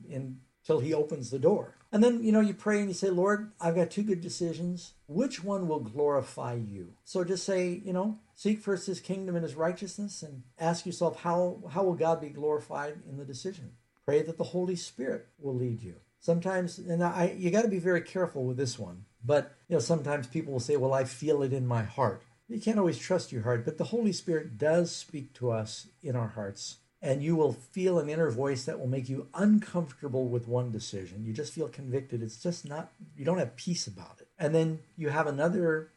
he 0.82 0.94
opens 0.94 1.30
the 1.30 1.40
door. 1.40 1.76
And 1.94 2.04
then, 2.04 2.24
you 2.24 2.34
know, 2.34 2.42
you 2.42 2.54
pray 2.54 2.80
and 2.80 2.90
you 2.90 2.94
say, 2.94 3.10
Lord, 3.10 3.52
I've 3.62 3.76
got 3.76 3.90
two 3.90 4.04
good 4.04 4.20
decisions. 4.20 4.94
Which 5.08 5.42
one 5.42 5.70
will 5.70 5.80
glorify 5.80 6.56
you? 6.56 6.94
So 7.06 7.24
just 7.24 7.46
say, 7.46 7.82
you 7.86 7.94
know, 7.94 8.20
seek 8.38 8.62
first 8.62 8.86
his 8.86 9.00
kingdom 9.00 9.36
and 9.36 9.44
his 9.44 9.56
righteousness 9.56 10.22
and 10.22 10.44
ask 10.60 10.86
yourself, 10.86 11.22
how, 11.22 11.58
how 11.72 11.84
will 11.84 11.96
God 11.96 12.22
be 12.22 12.30
glorified 12.30 13.00
in 13.10 13.18
the 13.18 13.26
decision? 13.26 13.72
Pray 14.06 14.22
that 14.22 14.38
the 14.38 14.44
Holy 14.44 14.76
Spirit 14.76 15.28
will 15.40 15.56
lead 15.56 15.82
you. 15.82 15.96
Sometimes, 16.20 16.78
and 16.78 17.04
I, 17.04 17.36
you 17.36 17.50
got 17.50 17.64
to 17.64 17.68
be 17.68 17.80
very 17.80 18.02
careful 18.02 18.46
with 18.46 18.56
this 18.56 18.78
one, 18.78 19.06
but, 19.26 19.56
you 19.68 19.76
know, 19.76 19.82
sometimes 19.82 20.28
people 20.28 20.54
will 20.54 20.60
say, 20.60 20.78
well, 20.78 20.94
I 20.94 21.04
feel 21.04 21.42
it 21.42 21.52
in 21.52 21.66
my 21.66 21.82
heart. 21.82 22.22
You 22.48 22.62
can't 22.62 22.78
always 22.78 23.00
trust 23.00 23.32
your 23.32 23.42
heart, 23.42 23.66
but 23.66 23.80
the 23.80 23.86
Holy 23.86 24.14
Spirit 24.14 24.58
does 24.58 24.96
speak 24.96 25.34
to 25.34 25.52
us 25.52 25.88
in 26.04 26.16
our 26.16 26.30
hearts 26.30 26.78
and 27.02 27.22
you 27.22 27.36
will 27.36 27.54
feel 27.54 28.00
an 28.00 28.10
inner 28.10 28.32
voice 28.32 28.66
that 28.66 28.80
will 28.80 28.88
make 28.88 29.08
you 29.08 29.28
uncomfortable 29.34 30.28
with 30.28 30.48
one 30.48 30.72
decision. 30.72 31.24
You 31.26 31.34
just 31.34 31.54
feel 31.54 31.68
convicted. 31.68 32.24
It's 32.24 32.42
just 32.42 32.68
not, 32.68 32.92
you 33.16 33.24
don't 33.24 33.38
have 33.38 33.56
peace 33.56 33.86
about 33.88 34.18
it. 34.20 34.28
And 34.40 34.54
then 34.54 34.80
you 34.96 35.10
have 35.10 35.28
another 35.28 35.92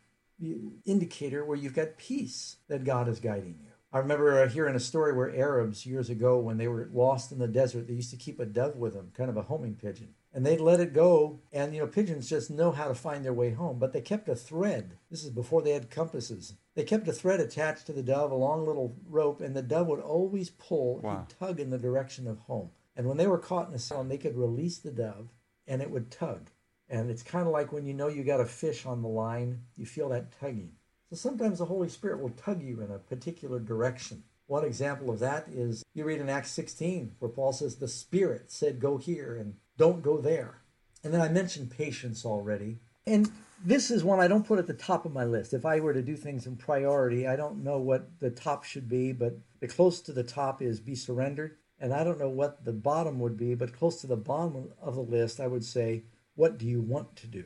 indicator 0.85 1.45
where 1.45 1.57
you've 1.57 1.75
got 1.75 1.99
peace 1.99 2.57
that 2.69 2.85
God 2.85 3.09
is 3.09 3.21
guiding 3.21 3.59
you. 3.61 3.71
I 3.93 3.99
remember 3.99 4.47
hearing 4.47 4.77
a 4.77 4.81
story 4.81 5.13
where 5.13 5.35
Arabs 5.35 5.85
years 5.85 6.11
ago, 6.11 6.39
when 6.39 6.59
they 6.59 6.69
were 6.69 6.89
lost 6.93 7.33
in 7.33 7.39
the 7.39 7.49
desert, 7.49 7.89
they 7.89 7.95
used 7.95 8.11
to 8.11 8.17
keep 8.17 8.39
a 8.39 8.47
dove 8.47 8.77
with 8.77 8.95
them, 8.95 9.11
kind 9.17 9.29
of 9.29 9.37
a 9.37 9.43
homing 9.43 9.75
pigeon 9.75 10.15
and 10.33 10.47
they'd 10.47 10.61
let 10.61 10.81
it 10.81 10.93
go. 10.93 11.41
And, 11.53 11.75
you 11.75 11.81
know, 11.81 11.87
pigeons 11.87 12.29
just 12.29 12.51
know 12.51 12.71
how 12.71 12.89
to 12.89 12.95
find 12.95 13.25
their 13.25 13.33
way 13.33 13.51
home, 13.51 13.79
but 13.79 13.93
they 13.93 14.01
kept 14.01 14.29
a 14.29 14.37
thread. 14.37 14.97
This 15.11 15.25
is 15.25 15.31
before 15.31 15.63
they 15.63 15.73
had 15.73 15.91
compasses. 15.91 16.55
They 16.75 16.85
kept 16.85 17.09
a 17.09 17.13
thread 17.13 17.41
attached 17.41 17.87
to 17.87 17.93
the 17.93 18.03
dove, 18.03 18.31
a 18.31 18.37
long 18.37 18.67
little 18.67 18.97
rope, 19.09 19.41
and 19.41 19.57
the 19.57 19.63
dove 19.63 19.89
would 19.89 20.01
always 20.01 20.51
pull 20.51 21.01
wow. 21.01 21.19
and 21.19 21.29
tug 21.29 21.61
in 21.61 21.71
the 21.71 21.79
direction 21.79 22.29
of 22.29 22.39
home. 22.41 22.71
And 22.97 23.09
when 23.09 23.17
they 23.17 23.27
were 23.27 23.39
caught 23.39 23.69
in 23.69 23.75
a 23.75 23.79
storm, 23.79 24.09
they 24.09 24.19
could 24.19 24.37
release 24.37 24.79
the 24.79 24.91
dove 24.91 25.31
and 25.67 25.83
it 25.83 25.91
would 25.91 26.11
tug. 26.11 26.51
And 26.91 27.09
it's 27.09 27.23
kind 27.23 27.47
of 27.47 27.53
like 27.53 27.73
when 27.73 27.87
you 27.87 27.95
know 27.95 28.09
you 28.09 28.25
got 28.25 28.41
a 28.41 28.45
fish 28.45 28.85
on 28.85 29.01
the 29.01 29.09
line, 29.09 29.61
you 29.77 29.87
feel 29.87 30.09
that 30.09 30.39
tugging. 30.41 30.73
So 31.09 31.17
sometimes 31.17 31.61
the 31.61 31.65
Holy 31.65 31.89
Spirit 31.89 32.21
will 32.21 32.31
tug 32.31 32.63
you 32.63 32.83
in 32.83 32.91
a 32.91 32.99
particular 32.99 33.61
direction. 33.61 34.25
One 34.49 34.65
example 34.65 35.11
of 35.11 35.21
that 35.21 35.47
is 35.49 35.85
you 35.95 36.05
read 36.05 36.21
in 36.21 36.29
Acts 36.29 36.51
16, 36.51 37.15
where 37.21 37.31
Paul 37.31 37.53
says, 37.53 37.77
The 37.77 37.87
Spirit 37.87 38.51
said, 38.51 38.81
Go 38.81 38.99
here, 38.99 39.37
and 39.37 39.55
don't 39.79 40.03
go 40.03 40.21
there. 40.21 40.63
And 41.05 41.15
then 41.15 41.21
I 41.21 41.29
mentioned 41.29 41.71
patience 41.71 42.27
already. 42.27 42.81
And 43.07 43.31
this 43.65 43.91
is 43.91 44.03
one 44.03 44.19
I 44.19 44.29
don't 44.29 44.47
put 44.47 44.59
at 44.59 44.67
the 44.67 44.75
top 44.75 45.05
of 45.05 45.13
my 45.13 45.25
list. 45.25 45.55
If 45.55 45.65
I 45.65 45.79
were 45.79 45.95
to 45.95 46.03
do 46.03 46.17
things 46.17 46.47
in 46.47 46.57
priority, 46.57 47.29
I 47.29 47.37
don't 47.37 47.63
know 47.63 47.79
what 47.79 48.19
the 48.19 48.31
top 48.31 48.65
should 48.65 48.89
be, 48.89 49.13
but 49.13 49.39
the 49.61 49.69
close 49.69 50.01
to 50.03 50.13
the 50.13 50.25
top 50.25 50.61
is 50.61 50.81
be 50.81 50.95
surrendered. 50.97 51.57
And 51.79 51.95
I 51.95 52.05
don't 52.05 52.19
know 52.19 52.29
what 52.29 52.65
the 52.65 52.73
bottom 52.73 53.21
would 53.21 53.37
be, 53.37 53.55
but 53.55 53.73
close 53.73 54.01
to 54.01 54.07
the 54.07 54.17
bottom 54.17 54.73
of 54.83 54.97
the 54.97 55.01
list, 55.01 55.41
I 55.41 55.47
would 55.47 55.65
say, 55.65 56.03
what 56.41 56.57
do 56.57 56.65
you 56.65 56.81
want 56.81 57.17
to 57.17 57.27
do? 57.27 57.45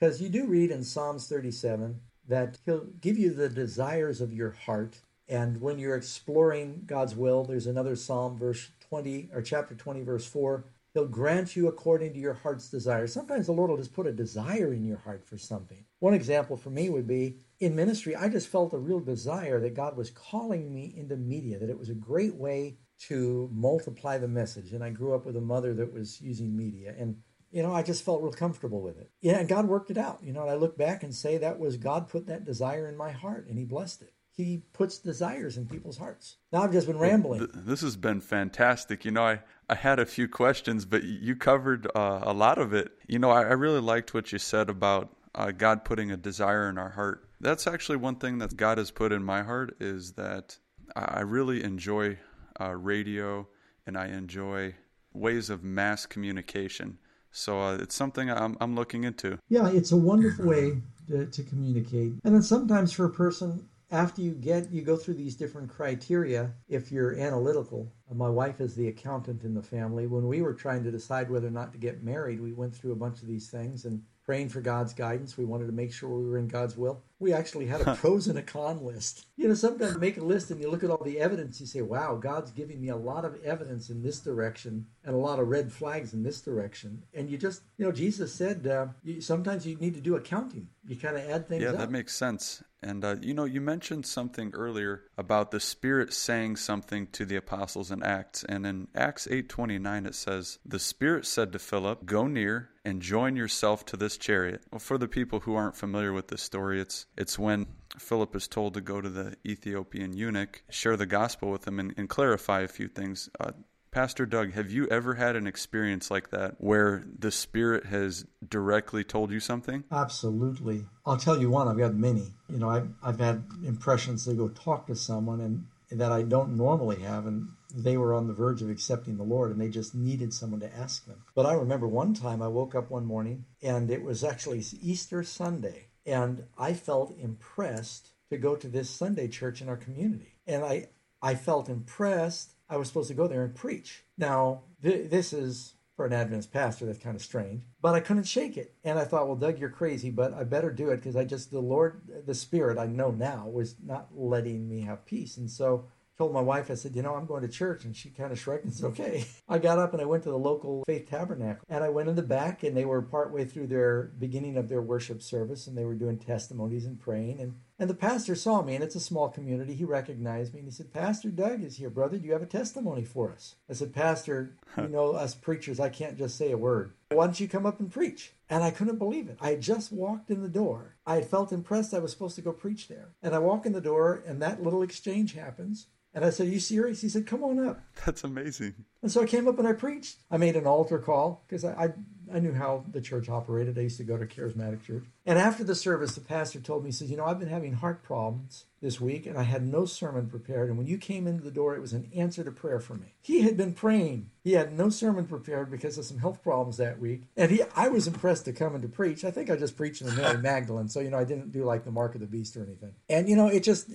Because 0.00 0.20
you 0.20 0.28
do 0.28 0.48
read 0.48 0.72
in 0.72 0.82
Psalms 0.82 1.28
37 1.28 2.00
that 2.26 2.58
He'll 2.66 2.86
give 3.00 3.16
you 3.16 3.32
the 3.32 3.48
desires 3.48 4.20
of 4.20 4.32
your 4.32 4.50
heart. 4.50 4.98
And 5.28 5.60
when 5.60 5.78
you're 5.78 5.94
exploring 5.94 6.82
God's 6.84 7.14
will, 7.14 7.44
there's 7.44 7.68
another 7.68 7.94
Psalm, 7.94 8.36
verse 8.36 8.70
20, 8.88 9.30
or 9.32 9.42
chapter 9.42 9.76
20, 9.76 10.02
verse 10.02 10.26
4, 10.26 10.64
He'll 10.92 11.06
grant 11.06 11.54
you 11.54 11.68
according 11.68 12.14
to 12.14 12.18
your 12.18 12.34
heart's 12.34 12.68
desire. 12.68 13.06
Sometimes 13.06 13.46
the 13.46 13.52
Lord 13.52 13.70
will 13.70 13.76
just 13.76 13.94
put 13.94 14.08
a 14.08 14.12
desire 14.12 14.74
in 14.74 14.84
your 14.84 14.98
heart 14.98 15.24
for 15.24 15.38
something. 15.38 15.84
One 16.00 16.12
example 16.12 16.56
for 16.56 16.70
me 16.70 16.90
would 16.90 17.06
be 17.06 17.36
in 17.60 17.76
ministry, 17.76 18.16
I 18.16 18.28
just 18.28 18.48
felt 18.48 18.74
a 18.74 18.76
real 18.78 18.98
desire 18.98 19.60
that 19.60 19.74
God 19.74 19.96
was 19.96 20.10
calling 20.10 20.74
me 20.74 20.92
into 20.96 21.16
media, 21.16 21.60
that 21.60 21.70
it 21.70 21.78
was 21.78 21.90
a 21.90 21.94
great 21.94 22.34
way 22.34 22.78
to 23.06 23.48
multiply 23.52 24.18
the 24.18 24.26
message. 24.26 24.72
And 24.72 24.82
I 24.82 24.90
grew 24.90 25.14
up 25.14 25.26
with 25.26 25.36
a 25.36 25.40
mother 25.40 25.74
that 25.74 25.92
was 25.92 26.20
using 26.20 26.56
media. 26.56 26.92
And, 26.98 27.18
you 27.52 27.62
know, 27.62 27.72
I 27.72 27.82
just 27.82 28.04
felt 28.04 28.22
real 28.22 28.32
comfortable 28.32 28.80
with 28.80 28.98
it. 28.98 29.10
Yeah, 29.20 29.38
and 29.38 29.48
God 29.48 29.68
worked 29.68 29.90
it 29.90 29.98
out. 29.98 30.20
You 30.22 30.32
know, 30.32 30.42
and 30.42 30.50
I 30.50 30.54
look 30.54 30.76
back 30.76 31.02
and 31.02 31.14
say 31.14 31.38
that 31.38 31.58
was 31.58 31.76
God 31.76 32.08
put 32.08 32.26
that 32.26 32.44
desire 32.44 32.88
in 32.88 32.96
my 32.96 33.12
heart 33.12 33.46
and 33.48 33.58
He 33.58 33.64
blessed 33.64 34.02
it 34.02 34.12
he 34.34 34.62
puts 34.72 34.98
desires 34.98 35.58
in 35.58 35.66
people's 35.66 35.98
hearts. 35.98 36.36
Now 36.52 36.62
I've 36.62 36.72
just 36.72 36.86
been 36.86 36.98
rambling. 36.98 37.48
This 37.52 37.82
has 37.82 37.96
been 37.96 38.20
fantastic. 38.20 39.04
You 39.04 39.10
know, 39.10 39.24
I, 39.24 39.40
I 39.68 39.74
had 39.74 39.98
a 39.98 40.06
few 40.06 40.26
questions, 40.26 40.86
but 40.86 41.04
you 41.04 41.36
covered 41.36 41.86
uh, 41.94 42.20
a 42.22 42.32
lot 42.32 42.58
of 42.58 42.72
it. 42.72 42.92
You 43.06 43.18
know, 43.18 43.30
I, 43.30 43.42
I, 43.42 43.52
really 43.52 43.80
liked 43.80 44.14
what 44.14 44.32
you 44.32 44.38
said 44.38 44.70
about 44.70 45.14
uh, 45.34 45.50
God 45.50 45.84
putting 45.84 46.10
a 46.10 46.16
desire 46.16 46.68
in 46.70 46.78
our 46.78 46.88
heart. 46.88 47.28
That's 47.40 47.66
actually 47.66 47.98
one 47.98 48.16
thing 48.16 48.38
that 48.38 48.56
God 48.56 48.78
has 48.78 48.90
put 48.90 49.12
in 49.12 49.22
my 49.22 49.42
heart 49.42 49.76
is 49.80 50.12
that 50.12 50.56
I 50.96 51.20
really 51.20 51.62
enjoy 51.62 52.18
uh, 52.58 52.70
radio 52.70 53.46
and 53.86 53.98
I 53.98 54.06
enjoy 54.06 54.76
ways 55.12 55.50
of 55.50 55.62
mass 55.62 56.06
communication. 56.06 56.98
So 57.32 57.60
uh, 57.60 57.76
it's 57.76 57.94
something 57.94 58.30
I'm, 58.30 58.56
I'm 58.60 58.74
looking 58.74 59.04
into. 59.04 59.38
Yeah, 59.48 59.68
it's 59.68 59.92
a 59.92 59.96
wonderful 59.96 60.46
way 60.46 60.82
to, 61.08 61.26
to 61.26 61.42
communicate. 61.42 62.12
And 62.24 62.34
then 62.34 62.42
sometimes 62.42 62.92
for 62.92 63.06
a 63.06 63.10
person, 63.10 63.68
after 63.90 64.22
you 64.22 64.32
get 64.32 64.70
you 64.70 64.82
go 64.82 64.96
through 64.96 65.14
these 65.14 65.36
different 65.36 65.68
criteria 65.68 66.50
if 66.68 66.90
you're 66.90 67.18
analytical 67.18 67.92
my 68.14 68.28
wife 68.28 68.60
is 68.60 68.74
the 68.74 68.88
accountant 68.88 69.44
in 69.44 69.54
the 69.54 69.62
family 69.62 70.06
when 70.06 70.26
we 70.26 70.42
were 70.42 70.54
trying 70.54 70.84
to 70.84 70.90
decide 70.90 71.30
whether 71.30 71.48
or 71.48 71.52
not 71.52 71.72
to 71.72 71.78
get 71.78 72.02
married 72.02 72.40
we 72.40 72.52
went 72.52 72.74
through 72.74 72.92
a 72.92 72.96
bunch 72.96 73.22
of 73.22 73.28
these 73.28 73.48
things 73.48 73.84
and 73.84 74.02
praying 74.24 74.48
for 74.48 74.60
God's 74.60 74.94
guidance. 74.94 75.36
We 75.36 75.44
wanted 75.44 75.66
to 75.66 75.72
make 75.72 75.92
sure 75.92 76.08
we 76.08 76.28
were 76.28 76.38
in 76.38 76.48
God's 76.48 76.76
will. 76.76 77.02
We 77.18 77.32
actually 77.32 77.66
had 77.66 77.80
a 77.80 77.94
pros 77.96 78.28
and 78.28 78.38
a 78.38 78.42
con 78.42 78.84
list. 78.84 79.26
You 79.36 79.48
know, 79.48 79.54
sometimes 79.54 79.94
you 79.94 80.00
make 80.00 80.16
a 80.16 80.24
list 80.24 80.50
and 80.50 80.60
you 80.60 80.70
look 80.70 80.84
at 80.84 80.90
all 80.90 81.02
the 81.04 81.20
evidence, 81.20 81.60
you 81.60 81.66
say, 81.66 81.82
wow, 81.82 82.14
God's 82.16 82.50
giving 82.50 82.80
me 82.80 82.88
a 82.88 82.96
lot 82.96 83.24
of 83.24 83.42
evidence 83.42 83.90
in 83.90 84.02
this 84.02 84.20
direction 84.20 84.86
and 85.04 85.14
a 85.14 85.18
lot 85.18 85.38
of 85.38 85.48
red 85.48 85.72
flags 85.72 86.14
in 86.14 86.22
this 86.22 86.40
direction. 86.40 87.02
And 87.14 87.28
you 87.28 87.36
just, 87.36 87.62
you 87.78 87.84
know, 87.84 87.92
Jesus 87.92 88.32
said 88.32 88.66
uh, 88.66 88.86
you, 89.02 89.20
sometimes 89.20 89.66
you 89.66 89.76
need 89.76 89.94
to 89.94 90.00
do 90.00 90.16
accounting. 90.16 90.68
You 90.86 90.96
kind 90.96 91.16
of 91.16 91.28
add 91.28 91.48
things 91.48 91.62
yeah, 91.62 91.70
up. 91.70 91.78
that 91.78 91.90
makes 91.90 92.14
sense. 92.14 92.62
And, 92.82 93.04
uh, 93.04 93.16
you 93.20 93.34
know, 93.34 93.44
you 93.44 93.60
mentioned 93.60 94.06
something 94.06 94.50
earlier 94.54 95.02
about 95.16 95.52
the 95.52 95.60
Spirit 95.60 96.12
saying 96.12 96.56
something 96.56 97.06
to 97.08 97.24
the 97.24 97.36
apostles 97.36 97.92
Acts. 98.02 98.44
And 98.44 98.66
in 98.66 98.88
Acts 98.94 99.26
8.29, 99.26 100.06
it 100.06 100.14
says, 100.14 100.58
The 100.64 100.78
Spirit 100.78 101.26
said 101.26 101.52
to 101.52 101.58
Philip, 101.58 102.04
Go 102.04 102.26
near 102.26 102.70
and 102.84 103.00
join 103.00 103.36
yourself 103.36 103.84
to 103.86 103.96
this 103.96 104.16
chariot. 104.16 104.62
Well, 104.70 104.78
for 104.78 104.98
the 104.98 105.08
people 105.08 105.40
who 105.40 105.54
aren't 105.54 105.76
familiar 105.76 106.12
with 106.12 106.28
this 106.28 106.42
story, 106.42 106.80
it's, 106.80 107.06
it's 107.16 107.38
when 107.38 107.66
Philip 107.98 108.34
is 108.34 108.48
told 108.48 108.74
to 108.74 108.80
go 108.80 109.00
to 109.00 109.08
the 109.08 109.36
Ethiopian 109.46 110.16
eunuch, 110.16 110.62
share 110.70 110.96
the 110.96 111.06
gospel 111.06 111.50
with 111.50 111.66
him, 111.66 111.78
and, 111.78 111.94
and 111.96 112.08
clarify 112.08 112.60
a 112.60 112.68
few 112.68 112.88
things. 112.88 113.28
Uh, 113.38 113.52
Pastor 113.92 114.24
Doug, 114.24 114.52
have 114.52 114.70
you 114.70 114.88
ever 114.88 115.14
had 115.14 115.36
an 115.36 115.46
experience 115.46 116.10
like 116.10 116.30
that 116.30 116.54
where 116.58 117.04
the 117.18 117.30
Spirit 117.30 117.84
has 117.84 118.24
directly 118.48 119.04
told 119.04 119.30
you 119.30 119.38
something? 119.38 119.84
Absolutely. 119.92 120.86
I'll 121.04 121.18
tell 121.18 121.38
you 121.38 121.50
one, 121.50 121.68
I've 121.68 121.76
got 121.76 121.94
many. 121.94 122.32
You 122.48 122.58
know, 122.58 122.70
I've, 122.70 122.88
I've 123.02 123.20
had 123.20 123.44
impressions 123.66 124.24
to 124.24 124.32
go 124.32 124.48
talk 124.48 124.86
to 124.86 124.96
someone 124.96 125.42
and 125.42 125.66
that 125.98 126.10
I 126.10 126.22
don't 126.22 126.56
normally 126.56 127.00
have, 127.02 127.26
and 127.26 127.48
they 127.74 127.96
were 127.96 128.14
on 128.14 128.26
the 128.26 128.34
verge 128.34 128.62
of 128.62 128.70
accepting 128.70 129.16
the 129.16 129.22
Lord 129.22 129.50
and 129.50 129.60
they 129.60 129.68
just 129.68 129.94
needed 129.94 130.32
someone 130.32 130.60
to 130.60 130.76
ask 130.76 131.06
them. 131.06 131.22
But 131.34 131.46
I 131.46 131.54
remember 131.54 131.88
one 131.88 132.14
time 132.14 132.42
I 132.42 132.48
woke 132.48 132.74
up 132.74 132.90
one 132.90 133.06
morning 133.06 133.44
and 133.62 133.90
it 133.90 134.02
was 134.02 134.24
actually 134.24 134.62
Easter 134.80 135.22
Sunday, 135.22 135.86
and 136.06 136.44
I 136.58 136.74
felt 136.74 137.18
impressed 137.18 138.10
to 138.30 138.38
go 138.38 138.56
to 138.56 138.68
this 138.68 138.90
Sunday 138.90 139.28
church 139.28 139.60
in 139.60 139.68
our 139.68 139.76
community. 139.76 140.34
And 140.46 140.64
I, 140.64 140.88
I 141.20 141.34
felt 141.34 141.68
impressed 141.68 142.54
I 142.68 142.76
was 142.76 142.88
supposed 142.88 143.08
to 143.08 143.14
go 143.14 143.28
there 143.28 143.44
and 143.44 143.54
preach. 143.54 144.04
Now, 144.16 144.62
th- 144.82 145.10
this 145.10 145.32
is 145.32 145.74
for 145.94 146.06
an 146.06 146.12
Adventist 146.12 146.52
pastor, 146.52 146.86
that's 146.86 146.98
kind 146.98 147.14
of 147.14 147.22
strange, 147.22 147.64
but 147.82 147.94
I 147.94 148.00
couldn't 148.00 148.24
shake 148.24 148.56
it. 148.56 148.74
And 148.82 148.98
I 148.98 149.04
thought, 149.04 149.26
well, 149.26 149.36
Doug, 149.36 149.58
you're 149.58 149.68
crazy, 149.68 150.10
but 150.10 150.32
I 150.32 150.44
better 150.44 150.70
do 150.70 150.88
it 150.88 150.96
because 150.96 151.16
I 151.16 151.24
just, 151.24 151.50
the 151.50 151.60
Lord, 151.60 152.00
the 152.26 152.34
Spirit 152.34 152.78
I 152.78 152.86
know 152.86 153.10
now 153.10 153.46
was 153.46 153.76
not 153.84 154.08
letting 154.14 154.68
me 154.68 154.80
have 154.80 155.04
peace. 155.04 155.36
And 155.36 155.50
so 155.50 155.84
told 156.22 156.32
my 156.32 156.40
wife, 156.40 156.70
I 156.70 156.74
said, 156.74 156.94
you 156.94 157.02
know, 157.02 157.16
I'm 157.16 157.26
going 157.26 157.42
to 157.42 157.48
church. 157.48 157.84
And 157.84 157.96
she 157.96 158.08
kind 158.10 158.30
of 158.30 158.38
shrugged 158.38 158.62
and 158.62 158.72
said, 158.72 158.86
okay. 158.90 159.24
I 159.48 159.58
got 159.58 159.80
up 159.80 159.92
and 159.92 160.00
I 160.00 160.04
went 160.04 160.22
to 160.22 160.30
the 160.30 160.38
local 160.38 160.84
faith 160.86 161.10
tabernacle 161.10 161.64
and 161.68 161.82
I 161.82 161.88
went 161.88 162.08
in 162.08 162.14
the 162.14 162.22
back 162.22 162.62
and 162.62 162.76
they 162.76 162.84
were 162.84 163.02
partway 163.02 163.44
through 163.44 163.66
their 163.66 164.12
beginning 164.20 164.56
of 164.56 164.68
their 164.68 164.82
worship 164.82 165.20
service 165.20 165.66
and 165.66 165.76
they 165.76 165.84
were 165.84 165.96
doing 165.96 166.18
testimonies 166.18 166.86
and 166.86 167.00
praying. 167.00 167.40
And, 167.40 167.54
and 167.78 167.90
the 167.90 167.94
pastor 167.94 168.34
saw 168.34 168.62
me 168.62 168.74
and 168.74 168.84
it's 168.84 168.94
a 168.94 169.00
small 169.00 169.28
community. 169.28 169.74
He 169.74 169.84
recognized 169.84 170.54
me 170.54 170.60
and 170.60 170.68
he 170.68 170.72
said, 170.72 170.92
Pastor 170.92 171.30
Doug 171.30 171.62
is 171.62 171.76
here, 171.76 171.90
brother. 171.90 172.18
Do 172.18 172.26
you 172.26 172.32
have 172.32 172.42
a 172.42 172.46
testimony 172.46 173.04
for 173.04 173.32
us? 173.32 173.56
I 173.68 173.72
said, 173.72 173.92
Pastor, 173.92 174.56
you 174.76 174.88
know, 174.88 175.12
us 175.12 175.34
preachers, 175.34 175.80
I 175.80 175.88
can't 175.88 176.18
just 176.18 176.36
say 176.36 176.52
a 176.52 176.58
word. 176.58 176.92
Why 177.10 177.26
don't 177.26 177.40
you 177.40 177.48
come 177.48 177.66
up 177.66 177.80
and 177.80 177.90
preach? 177.90 178.32
And 178.48 178.62
I 178.62 178.70
couldn't 178.70 178.98
believe 178.98 179.28
it. 179.28 179.38
I 179.40 179.50
had 179.50 179.60
just 179.60 179.92
walked 179.92 180.30
in 180.30 180.42
the 180.42 180.48
door. 180.48 180.96
I 181.06 181.16
had 181.16 181.26
felt 181.26 181.52
impressed 181.52 181.94
I 181.94 181.98
was 181.98 182.12
supposed 182.12 182.36
to 182.36 182.42
go 182.42 182.52
preach 182.52 182.88
there. 182.88 183.08
And 183.22 183.34
I 183.34 183.38
walk 183.38 183.66
in 183.66 183.72
the 183.72 183.80
door 183.80 184.22
and 184.26 184.40
that 184.42 184.62
little 184.62 184.82
exchange 184.82 185.34
happens. 185.34 185.86
And 186.14 186.24
I 186.24 186.30
said, 186.30 186.46
Are 186.46 186.50
you 186.50 186.60
serious? 186.60 187.00
He 187.00 187.08
said, 187.08 187.26
Come 187.26 187.42
on 187.42 187.66
up. 187.66 187.80
That's 188.04 188.24
amazing. 188.24 188.74
And 189.02 189.10
so 189.10 189.22
I 189.22 189.26
came 189.26 189.48
up 189.48 189.58
and 189.58 189.66
I 189.66 189.72
preached. 189.72 190.18
I 190.30 190.36
made 190.36 190.56
an 190.56 190.66
altar 190.66 190.98
call 190.98 191.44
because 191.46 191.64
I, 191.64 191.72
I, 191.72 191.92
I, 192.34 192.38
knew 192.38 192.52
how 192.52 192.84
the 192.90 193.00
church 193.00 193.28
operated. 193.28 193.78
I 193.78 193.82
used 193.82 193.98
to 193.98 194.04
go 194.04 194.16
to 194.16 194.26
charismatic 194.26 194.82
church. 194.82 195.04
And 195.26 195.38
after 195.38 195.64
the 195.64 195.74
service, 195.74 196.14
the 196.14 196.20
pastor 196.20 196.60
told 196.60 196.82
me, 196.82 196.88
he 196.88 196.92
says, 196.92 197.10
You 197.10 197.16
know, 197.16 197.24
I've 197.24 197.38
been 197.38 197.48
having 197.48 197.74
heart 197.74 198.02
problems 198.02 198.64
this 198.80 199.00
week 199.00 199.26
and 199.26 199.38
I 199.38 199.44
had 199.44 199.66
no 199.66 199.84
sermon 199.84 200.28
prepared. 200.28 200.68
And 200.68 200.76
when 200.76 200.86
you 200.86 200.98
came 200.98 201.26
into 201.26 201.42
the 201.42 201.50
door, 201.50 201.74
it 201.74 201.80
was 201.80 201.92
an 201.92 202.10
answer 202.14 202.42
to 202.42 202.50
prayer 202.50 202.80
for 202.80 202.94
me. 202.94 203.14
He 203.20 203.42
had 203.42 203.56
been 203.56 203.72
praying. 203.72 204.30
He 204.42 204.52
had 204.52 204.76
no 204.76 204.90
sermon 204.90 205.26
prepared 205.26 205.70
because 205.70 205.96
of 205.98 206.04
some 206.04 206.18
health 206.18 206.42
problems 206.42 206.78
that 206.78 206.98
week. 206.98 207.22
And 207.36 207.50
he 207.50 207.62
I 207.76 207.88
was 207.88 208.06
impressed 208.06 208.44
to 208.46 208.52
come 208.52 208.74
and 208.74 208.82
to 208.82 208.88
preach. 208.88 209.24
I 209.24 209.30
think 209.30 209.50
I 209.50 209.56
just 209.56 209.76
preached 209.76 210.02
in 210.02 210.08
the 210.08 210.14
Mary 210.14 210.38
Magdalene. 210.42 210.88
So, 210.88 211.00
you 211.00 211.10
know, 211.10 211.18
I 211.18 211.24
didn't 211.24 211.52
do 211.52 211.64
like 211.64 211.84
the 211.84 211.92
mark 211.92 212.14
of 212.14 212.20
the 212.20 212.26
beast 212.26 212.56
or 212.56 212.64
anything. 212.64 212.94
And, 213.08 213.28
you 213.28 213.36
know, 213.36 213.46
it 213.46 213.62
just 213.62 213.88